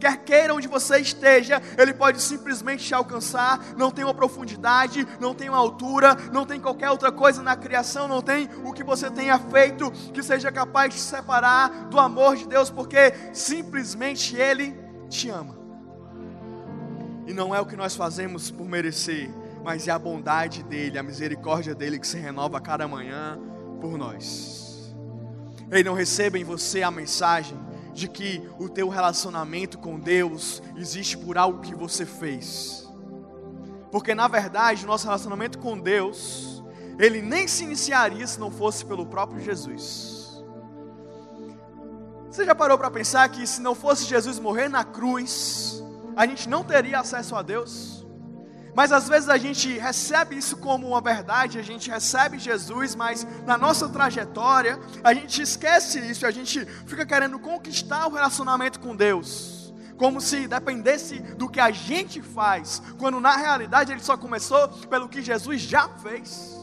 [0.00, 3.60] quer queira onde você esteja, Ele pode simplesmente te alcançar.
[3.76, 8.08] Não tem uma profundidade, não tem uma altura, não tem qualquer outra coisa na criação,
[8.08, 12.48] não tem o que você tenha feito que seja capaz de separar do amor de
[12.48, 14.74] Deus, porque simplesmente Ele
[15.12, 15.56] te ama.
[17.26, 19.30] E não é o que nós fazemos por merecer,
[19.62, 23.38] mas é a bondade dEle, a misericórdia dEle que se renova a cada manhã
[23.80, 24.94] por nós.
[25.70, 27.56] Ei, não receba em você a mensagem
[27.94, 32.88] de que o teu relacionamento com Deus existe por algo que você fez.
[33.90, 36.62] Porque na verdade, o nosso relacionamento com Deus,
[36.98, 40.21] ele nem se iniciaria se não fosse pelo próprio Jesus.
[42.32, 45.84] Você já parou para pensar que se não fosse Jesus morrer na cruz,
[46.16, 48.06] a gente não teria acesso a Deus?
[48.74, 53.26] Mas às vezes a gente recebe isso como uma verdade, a gente recebe Jesus, mas
[53.44, 58.96] na nossa trajetória a gente esquece isso, a gente fica querendo conquistar o relacionamento com
[58.96, 64.70] Deus, como se dependesse do que a gente faz, quando na realidade ele só começou
[64.88, 66.61] pelo que Jesus já fez.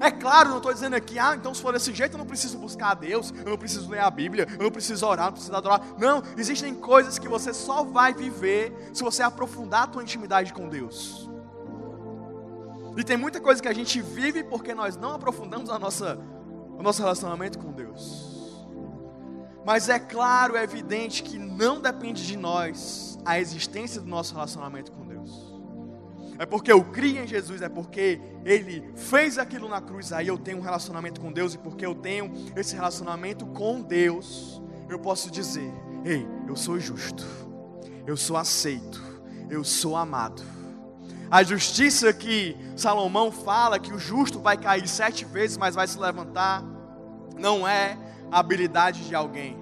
[0.00, 2.58] É claro, não estou dizendo aqui, ah, então se for desse jeito eu não preciso
[2.58, 5.54] buscar a Deus, eu não preciso ler a Bíblia, eu não preciso orar, não preciso
[5.54, 5.80] adorar.
[5.98, 10.68] Não, existem coisas que você só vai viver se você aprofundar a tua intimidade com
[10.68, 11.30] Deus.
[12.96, 16.18] E tem muita coisa que a gente vive porque nós não aprofundamos a nossa,
[16.78, 18.34] o nosso relacionamento com Deus.
[19.64, 24.92] Mas é claro, é evidente que não depende de nós a existência do nosso relacionamento
[24.92, 25.05] com Deus
[26.38, 30.38] é porque eu criei em Jesus, é porque Ele fez aquilo na cruz, aí eu
[30.38, 35.30] tenho um relacionamento com Deus, e porque eu tenho esse relacionamento com Deus, eu posso
[35.30, 35.72] dizer:
[36.04, 37.26] Ei, eu sou justo,
[38.06, 39.02] eu sou aceito,
[39.48, 40.42] eu sou amado.
[41.30, 45.98] A justiça que Salomão fala que o justo vai cair sete vezes, mas vai se
[45.98, 46.62] levantar,
[47.36, 47.98] não é
[48.30, 49.56] a habilidade de alguém.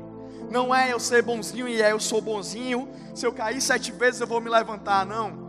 [0.50, 2.88] Não é eu ser bonzinho e é eu sou bonzinho.
[3.14, 5.43] Se eu cair sete vezes eu vou me levantar, não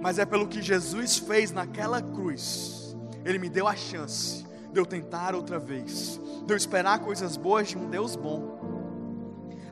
[0.00, 2.96] mas é pelo que Jesus fez naquela cruz.
[3.24, 7.68] Ele me deu a chance de eu tentar outra vez, de eu esperar coisas boas
[7.68, 8.58] de um Deus bom.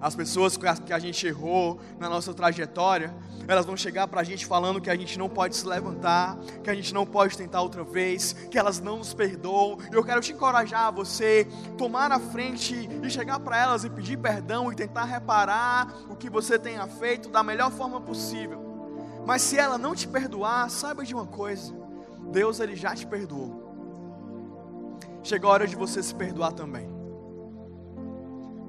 [0.00, 3.12] As pessoas que a gente errou na nossa trajetória,
[3.48, 6.70] elas vão chegar para a gente falando que a gente não pode se levantar, que
[6.70, 9.78] a gente não pode tentar outra vez, que elas não nos perdoam.
[9.90, 14.18] Eu quero te encorajar a você tomar a frente e chegar para elas e pedir
[14.18, 18.67] perdão e tentar reparar o que você tenha feito da melhor forma possível.
[19.28, 21.74] Mas se ela não te perdoar, saiba de uma coisa:
[22.32, 23.62] Deus ele já te perdoou.
[25.22, 26.88] Chegou a hora de você se perdoar também.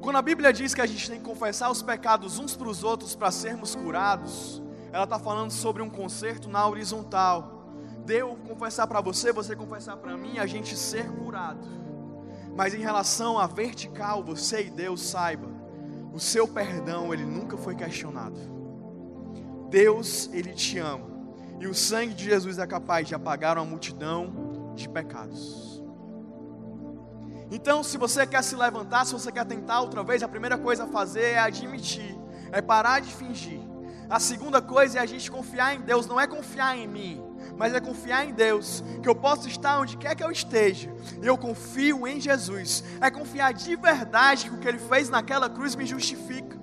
[0.01, 2.83] Quando a Bíblia diz que a gente tem que confessar os pecados uns para os
[2.83, 7.71] outros para sermos curados, ela está falando sobre um conserto na horizontal.
[8.05, 11.65] Deus confessar para você, você confessar para mim, a gente ser curado.
[12.53, 15.47] Mas em relação à vertical, você e Deus saiba,
[16.13, 18.58] o seu perdão ele nunca foi questionado.
[19.69, 21.07] Deus ele te ama
[21.59, 25.83] e o sangue de Jesus é capaz de apagar uma multidão de pecados.
[27.51, 30.83] Então, se você quer se levantar, se você quer tentar outra vez, a primeira coisa
[30.83, 32.17] a fazer é admitir,
[32.51, 33.59] é parar de fingir.
[34.09, 37.23] A segunda coisa é a gente confiar em Deus, não é confiar em mim,
[37.57, 41.37] mas é confiar em Deus, que eu posso estar onde quer que eu esteja, eu
[41.37, 45.85] confio em Jesus, é confiar de verdade que o que Ele fez naquela cruz me
[45.85, 46.58] justifica.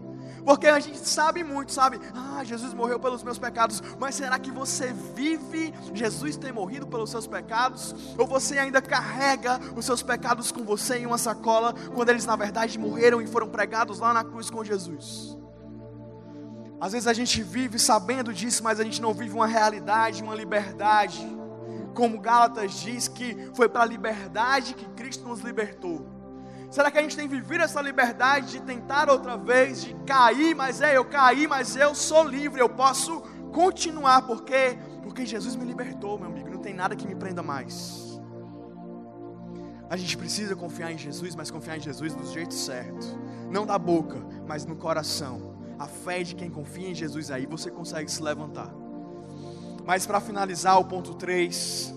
[0.46, 2.00] Porque a gente sabe muito, sabe?
[2.14, 3.82] Ah, Jesus morreu pelos meus pecados.
[3.98, 8.14] Mas será que você vive Jesus ter morrido pelos seus pecados?
[8.16, 12.36] Ou você ainda carrega os seus pecados com você em uma sacola, quando eles na
[12.36, 15.36] verdade morreram e foram pregados lá na cruz com Jesus?
[16.80, 20.34] Às vezes a gente vive sabendo disso, mas a gente não vive uma realidade, uma
[20.36, 21.26] liberdade.
[21.92, 26.15] Como Gálatas diz que foi para a liberdade que Cristo nos libertou.
[26.76, 30.82] Será que a gente tem vivido essa liberdade de tentar outra vez, de cair, mas
[30.82, 36.18] é, eu caí, mas eu sou livre, eu posso continuar, porque porque Jesus me libertou,
[36.18, 38.20] meu amigo, não tem nada que me prenda mais.
[39.88, 43.06] A gente precisa confiar em Jesus, mas confiar em Jesus do jeito certo,
[43.50, 47.70] não da boca, mas no coração a fé de quem confia em Jesus, aí você
[47.70, 48.70] consegue se levantar.
[49.86, 51.94] Mas para finalizar, o ponto 3,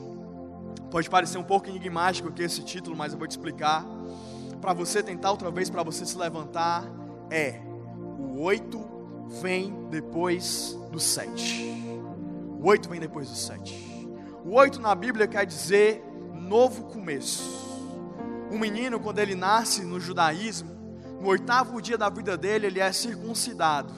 [0.90, 3.99] pode parecer um pouco enigmático aqui esse título, mas eu vou te explicar.
[4.62, 6.84] Para você tentar outra vez, para você se levantar,
[7.30, 7.62] é
[8.18, 8.80] o 8
[9.41, 11.66] vem depois do 7.
[12.60, 14.10] O 8 vem depois do 7.
[14.45, 16.03] O 8 na Bíblia quer dizer
[16.34, 17.60] novo começo.
[18.51, 20.80] Um menino, quando ele nasce no judaísmo,
[21.22, 23.93] no oitavo dia da vida dele, ele é circuncidado.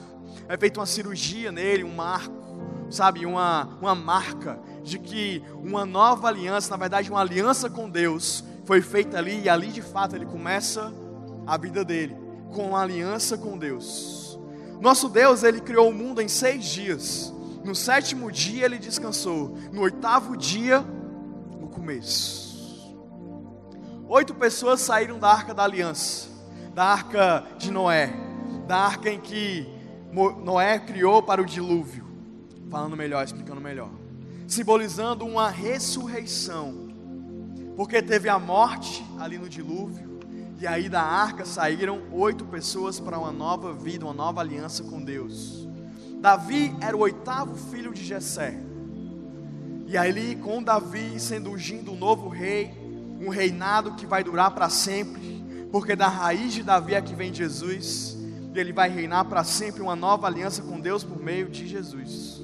[0.48, 2.34] É feita uma cirurgia nele, um marco,
[2.90, 8.44] sabe, uma, uma marca de que uma nova aliança, na verdade, uma aliança com Deus,
[8.64, 10.92] foi feita ali, e ali de fato ele começa
[11.46, 12.16] a vida dele,
[12.52, 14.38] com uma aliança com Deus.
[14.80, 17.32] Nosso Deus, ele criou o mundo em seis dias.
[17.64, 19.56] No sétimo dia ele descansou.
[19.72, 20.84] No oitavo dia,
[21.60, 22.96] o começo.
[24.08, 26.32] Oito pessoas saíram da arca da aliança
[26.74, 28.12] da arca de Noé,
[28.66, 29.66] da arca em que
[30.42, 32.06] Noé criou para o dilúvio,
[32.70, 33.90] falando melhor, explicando melhor,
[34.46, 36.88] simbolizando uma ressurreição,
[37.76, 40.20] porque teve a morte ali no dilúvio,
[40.60, 45.02] e aí da arca saíram oito pessoas para uma nova vida, uma nova aliança com
[45.02, 45.66] Deus.
[46.20, 48.60] Davi era o oitavo filho de Jessé.
[49.86, 52.72] E aí, com Davi sendo ungindo um novo rei,
[53.20, 57.34] um reinado que vai durar para sempre, porque da raiz de Davi é que vem
[57.34, 58.16] Jesus,
[58.54, 62.40] e ele vai reinar para sempre uma nova aliança com Deus por meio de Jesus.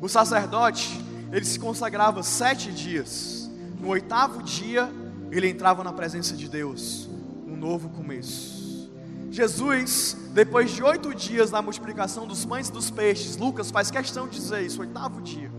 [0.00, 1.00] O sacerdote,
[1.32, 3.39] ele se consagrava sete dias,
[3.80, 4.90] no oitavo dia,
[5.30, 7.08] ele entrava na presença de Deus,
[7.46, 8.90] um novo começo.
[9.30, 14.26] Jesus, depois de oito dias da multiplicação dos pães e dos peixes, Lucas faz questão
[14.26, 15.50] de dizer isso, oitavo dia,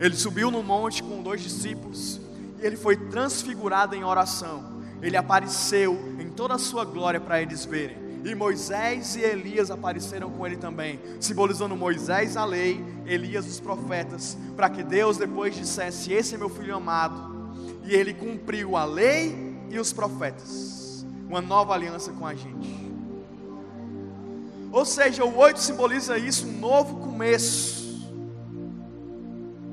[0.00, 2.20] ele subiu no monte com dois discípulos,
[2.60, 4.74] e ele foi transfigurado em oração
[5.04, 8.02] ele apareceu em toda a sua glória para eles verem.
[8.24, 14.34] E Moisés e Elias apareceram com ele também, simbolizando Moisés a lei, Elias os profetas,
[14.56, 17.33] para que Deus depois dissesse: Esse é meu filho amado.
[17.84, 21.04] E ele cumpriu a lei e os profetas.
[21.28, 22.84] Uma nova aliança com a gente.
[24.72, 28.12] Ou seja, o oito simboliza isso, um novo começo.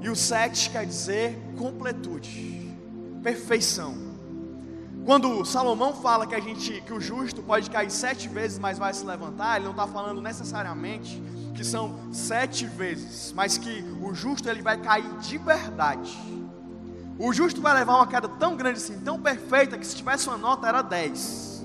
[0.01, 2.75] E o sete quer dizer completude,
[3.23, 3.95] perfeição.
[5.05, 8.93] Quando Salomão fala que a gente, que o justo pode cair sete vezes, mas vai
[8.93, 11.21] se levantar, ele não está falando necessariamente
[11.55, 16.17] que são sete vezes, mas que o justo ele vai cair de verdade.
[17.23, 20.37] O justo vai levar uma queda tão grande assim, tão perfeita, que se tivesse uma
[20.37, 21.63] nota era dez.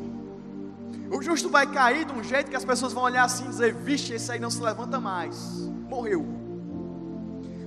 [1.10, 3.72] O justo vai cair de um jeito que as pessoas vão olhar assim e dizer:
[3.72, 6.26] Vixe, esse aí não se levanta mais, morreu.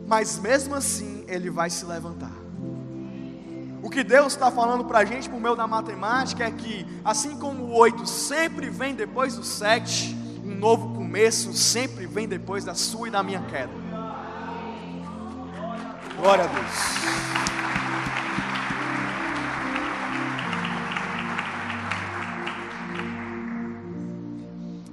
[0.05, 2.31] Mas mesmo assim, ele vai se levantar.
[3.81, 7.39] O que Deus está falando para a gente por meio da matemática é que, assim
[7.39, 10.15] como o 8 sempre vem depois do 7,
[10.45, 13.78] um novo começo sempre vem depois da sua e da minha queda.
[16.19, 16.65] Glória a Deus.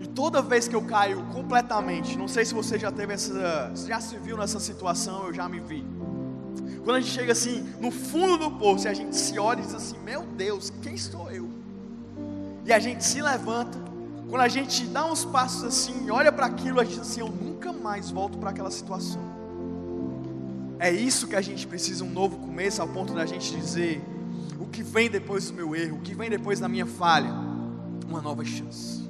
[0.01, 4.01] E toda vez que eu caio completamente, não sei se você já teve essa, já
[4.01, 5.85] se viu nessa situação, eu já me vi
[6.87, 9.63] quando a gente chega assim no fundo do poço e a gente se olha e
[9.65, 11.51] diz assim: Meu Deus, quem sou eu?
[12.65, 13.77] E a gente se levanta,
[14.31, 17.29] quando a gente dá uns passos assim, olha para aquilo, a gente diz assim: eu
[17.29, 19.36] nunca mais volto para aquela situação.
[20.79, 24.03] É isso que a gente precisa, um novo começo, ao ponto da gente dizer:
[24.59, 27.33] o que vem depois do meu erro, o que vem depois da minha falha,
[28.07, 29.07] uma nova chance.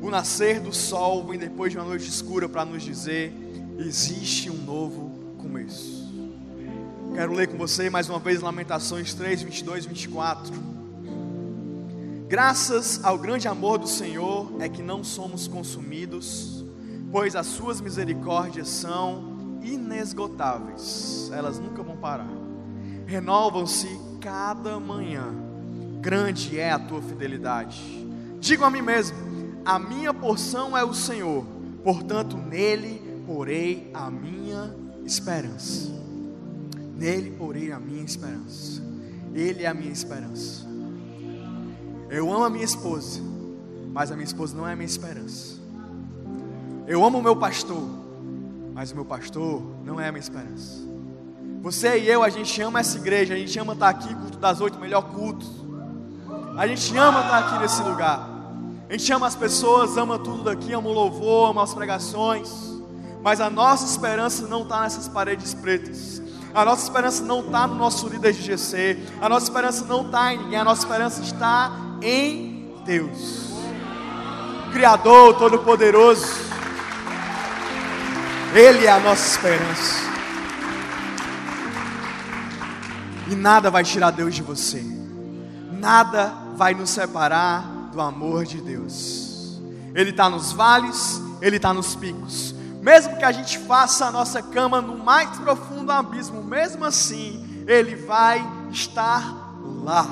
[0.00, 3.32] O nascer do sol vem depois de uma noite escura para nos dizer:
[3.78, 6.04] existe um novo começo.
[7.14, 10.52] Quero ler com você mais uma vez Lamentações 3, 22 e 24.
[12.28, 16.64] Graças ao grande amor do Senhor é que não somos consumidos,
[17.12, 19.33] pois as suas misericórdias são
[19.64, 22.28] inesgotáveis, elas nunca vão parar.
[23.06, 23.88] Renovam-se
[24.20, 25.34] cada manhã.
[26.00, 28.06] Grande é a tua fidelidade.
[28.40, 29.16] Digo a mim mesmo:
[29.64, 31.44] a minha porção é o Senhor,
[31.82, 35.90] portanto nele porei a minha esperança.
[36.96, 38.82] Nele porei a minha esperança.
[39.34, 40.66] Ele é a minha esperança.
[42.08, 43.20] Eu amo a minha esposa,
[43.92, 45.58] mas a minha esposa não é a minha esperança.
[46.86, 47.82] Eu amo o meu pastor,
[48.74, 50.82] mas o meu pastor não é a minha esperança.
[51.62, 54.60] Você e eu, a gente ama essa igreja, a gente ama estar aqui, culto das
[54.60, 55.46] oito, melhor culto.
[56.58, 58.28] A gente ama estar aqui nesse lugar.
[58.88, 62.50] A gente ama as pessoas, ama tudo daqui, ama o louvor, ama as pregações.
[63.22, 66.20] Mas a nossa esperança não está nessas paredes pretas.
[66.52, 68.98] A nossa esperança não está no nosso líder de GC.
[69.20, 70.58] A nossa esperança não está em ninguém.
[70.58, 71.72] A nossa esperança está
[72.02, 73.54] em Deus.
[74.72, 76.44] Criador Todo-Poderoso.
[78.54, 80.14] Ele é a nossa esperança.
[83.28, 84.80] E nada vai tirar Deus de você.
[85.72, 89.60] Nada vai nos separar do amor de Deus.
[89.92, 92.54] Ele está nos vales, Ele está nos picos.
[92.80, 97.96] Mesmo que a gente faça a nossa cama no mais profundo abismo, mesmo assim, Ele
[97.96, 99.34] vai estar
[99.82, 100.06] lá.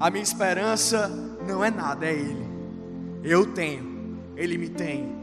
[0.00, 1.08] A minha esperança
[1.46, 2.48] não é nada, é Ele.
[3.22, 5.17] Eu tenho, Ele me tem,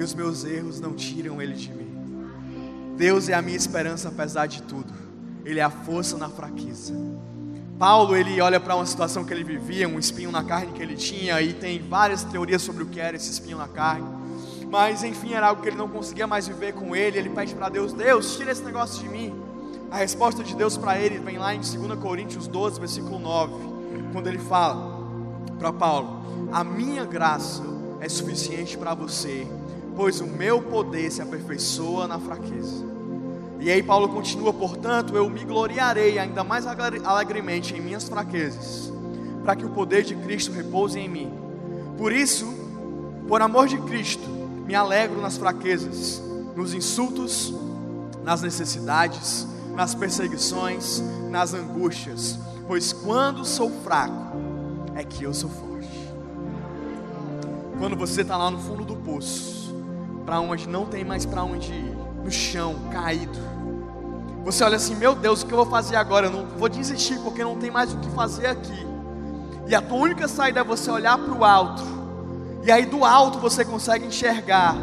[0.00, 1.88] e os meus erros não tiram Ele de mim.
[2.96, 4.92] Deus é a minha esperança apesar de tudo.
[5.44, 6.94] Ele é a força na fraqueza.
[7.78, 10.96] Paulo, ele olha para uma situação que ele vivia, um espinho na carne que ele
[10.96, 14.06] tinha, e tem várias teorias sobre o que era esse espinho na carne.
[14.70, 17.18] Mas enfim, era algo que ele não conseguia mais viver com ele.
[17.18, 19.34] Ele pede para Deus: Deus, tira esse negócio de mim.
[19.90, 23.70] A resposta de Deus para ele vem lá em 2 Coríntios 12, versículo 9
[24.12, 25.00] quando ele fala
[25.58, 27.62] para Paulo: A minha graça
[28.00, 29.46] é suficiente para você,
[29.96, 32.84] pois o meu poder se aperfeiçoa na fraqueza.
[33.58, 38.92] E aí Paulo continua, portanto, eu me gloriarei ainda mais alegremente em minhas fraquezas,
[39.44, 41.32] para que o poder de Cristo repouse em mim.
[41.98, 42.46] Por isso,
[43.28, 44.26] por amor de Cristo,
[44.66, 46.22] me alegro nas fraquezas,
[46.56, 47.54] nos insultos,
[48.24, 52.38] nas necessidades, nas perseguições, nas angústias
[52.70, 54.36] Pois quando sou fraco,
[54.94, 55.88] é que eu sou forte.
[57.80, 59.59] Quando você está lá no fundo do poço,
[60.30, 63.36] para onde não tem mais para onde ir, no chão, caído.
[64.44, 66.28] Você olha assim, meu Deus, o que eu vou fazer agora?
[66.28, 68.86] Eu não vou desistir porque não tem mais o que fazer aqui.
[69.66, 71.82] E a tua única saída é você olhar para o alto.
[72.62, 74.76] E aí do alto você consegue enxergar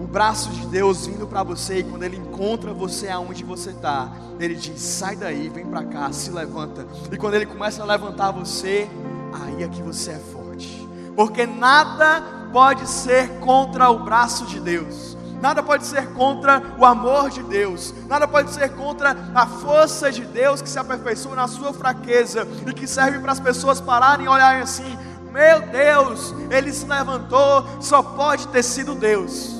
[0.00, 4.10] o braço de Deus vindo para você, e quando Ele encontra você aonde você está,
[4.40, 6.84] Ele diz: sai daí, vem para cá, se levanta.
[7.12, 8.90] E quando Ele começa a levantar você,
[9.32, 15.16] aí é que você é forte, porque nada pode ser contra o braço de Deus.
[15.40, 20.24] Nada pode ser contra o amor de Deus, nada pode ser contra a força de
[20.24, 24.28] Deus que se aperfeiçoa na sua fraqueza e que serve para as pessoas pararem e
[24.28, 24.98] olharem assim:
[25.32, 29.58] meu Deus, ele se levantou, só pode ter sido Deus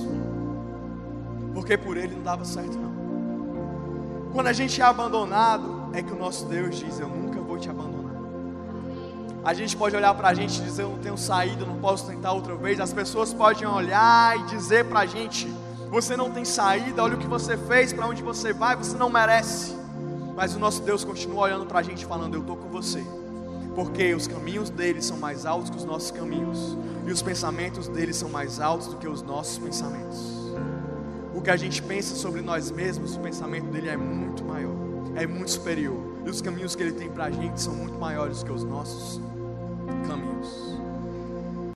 [1.69, 4.31] porque por ele não dava certo não.
[4.33, 7.69] Quando a gente é abandonado, é que o nosso Deus diz: Eu nunca vou te
[7.69, 7.98] abandonar.
[9.45, 12.07] A gente pode olhar para a gente e dizer: Eu não tenho saída, não posso
[12.07, 12.81] tentar outra vez.
[12.81, 15.47] As pessoas podem olhar e dizer para a gente:
[15.91, 19.09] Você não tem saída, olha o que você fez, para onde você vai, você não
[19.09, 19.77] merece.
[20.37, 23.05] Mas o nosso Deus continua olhando para a gente, falando: Eu estou com você.
[23.75, 26.77] Porque os caminhos dele são mais altos que os nossos caminhos,
[27.07, 30.39] e os pensamentos dele são mais altos do que os nossos pensamentos
[31.39, 34.75] o que a gente pensa sobre nós mesmos, o pensamento dele é muito maior,
[35.15, 35.97] é muito superior.
[36.29, 39.19] E os caminhos que ele tem para a gente são muito maiores que os nossos
[40.07, 40.78] caminhos.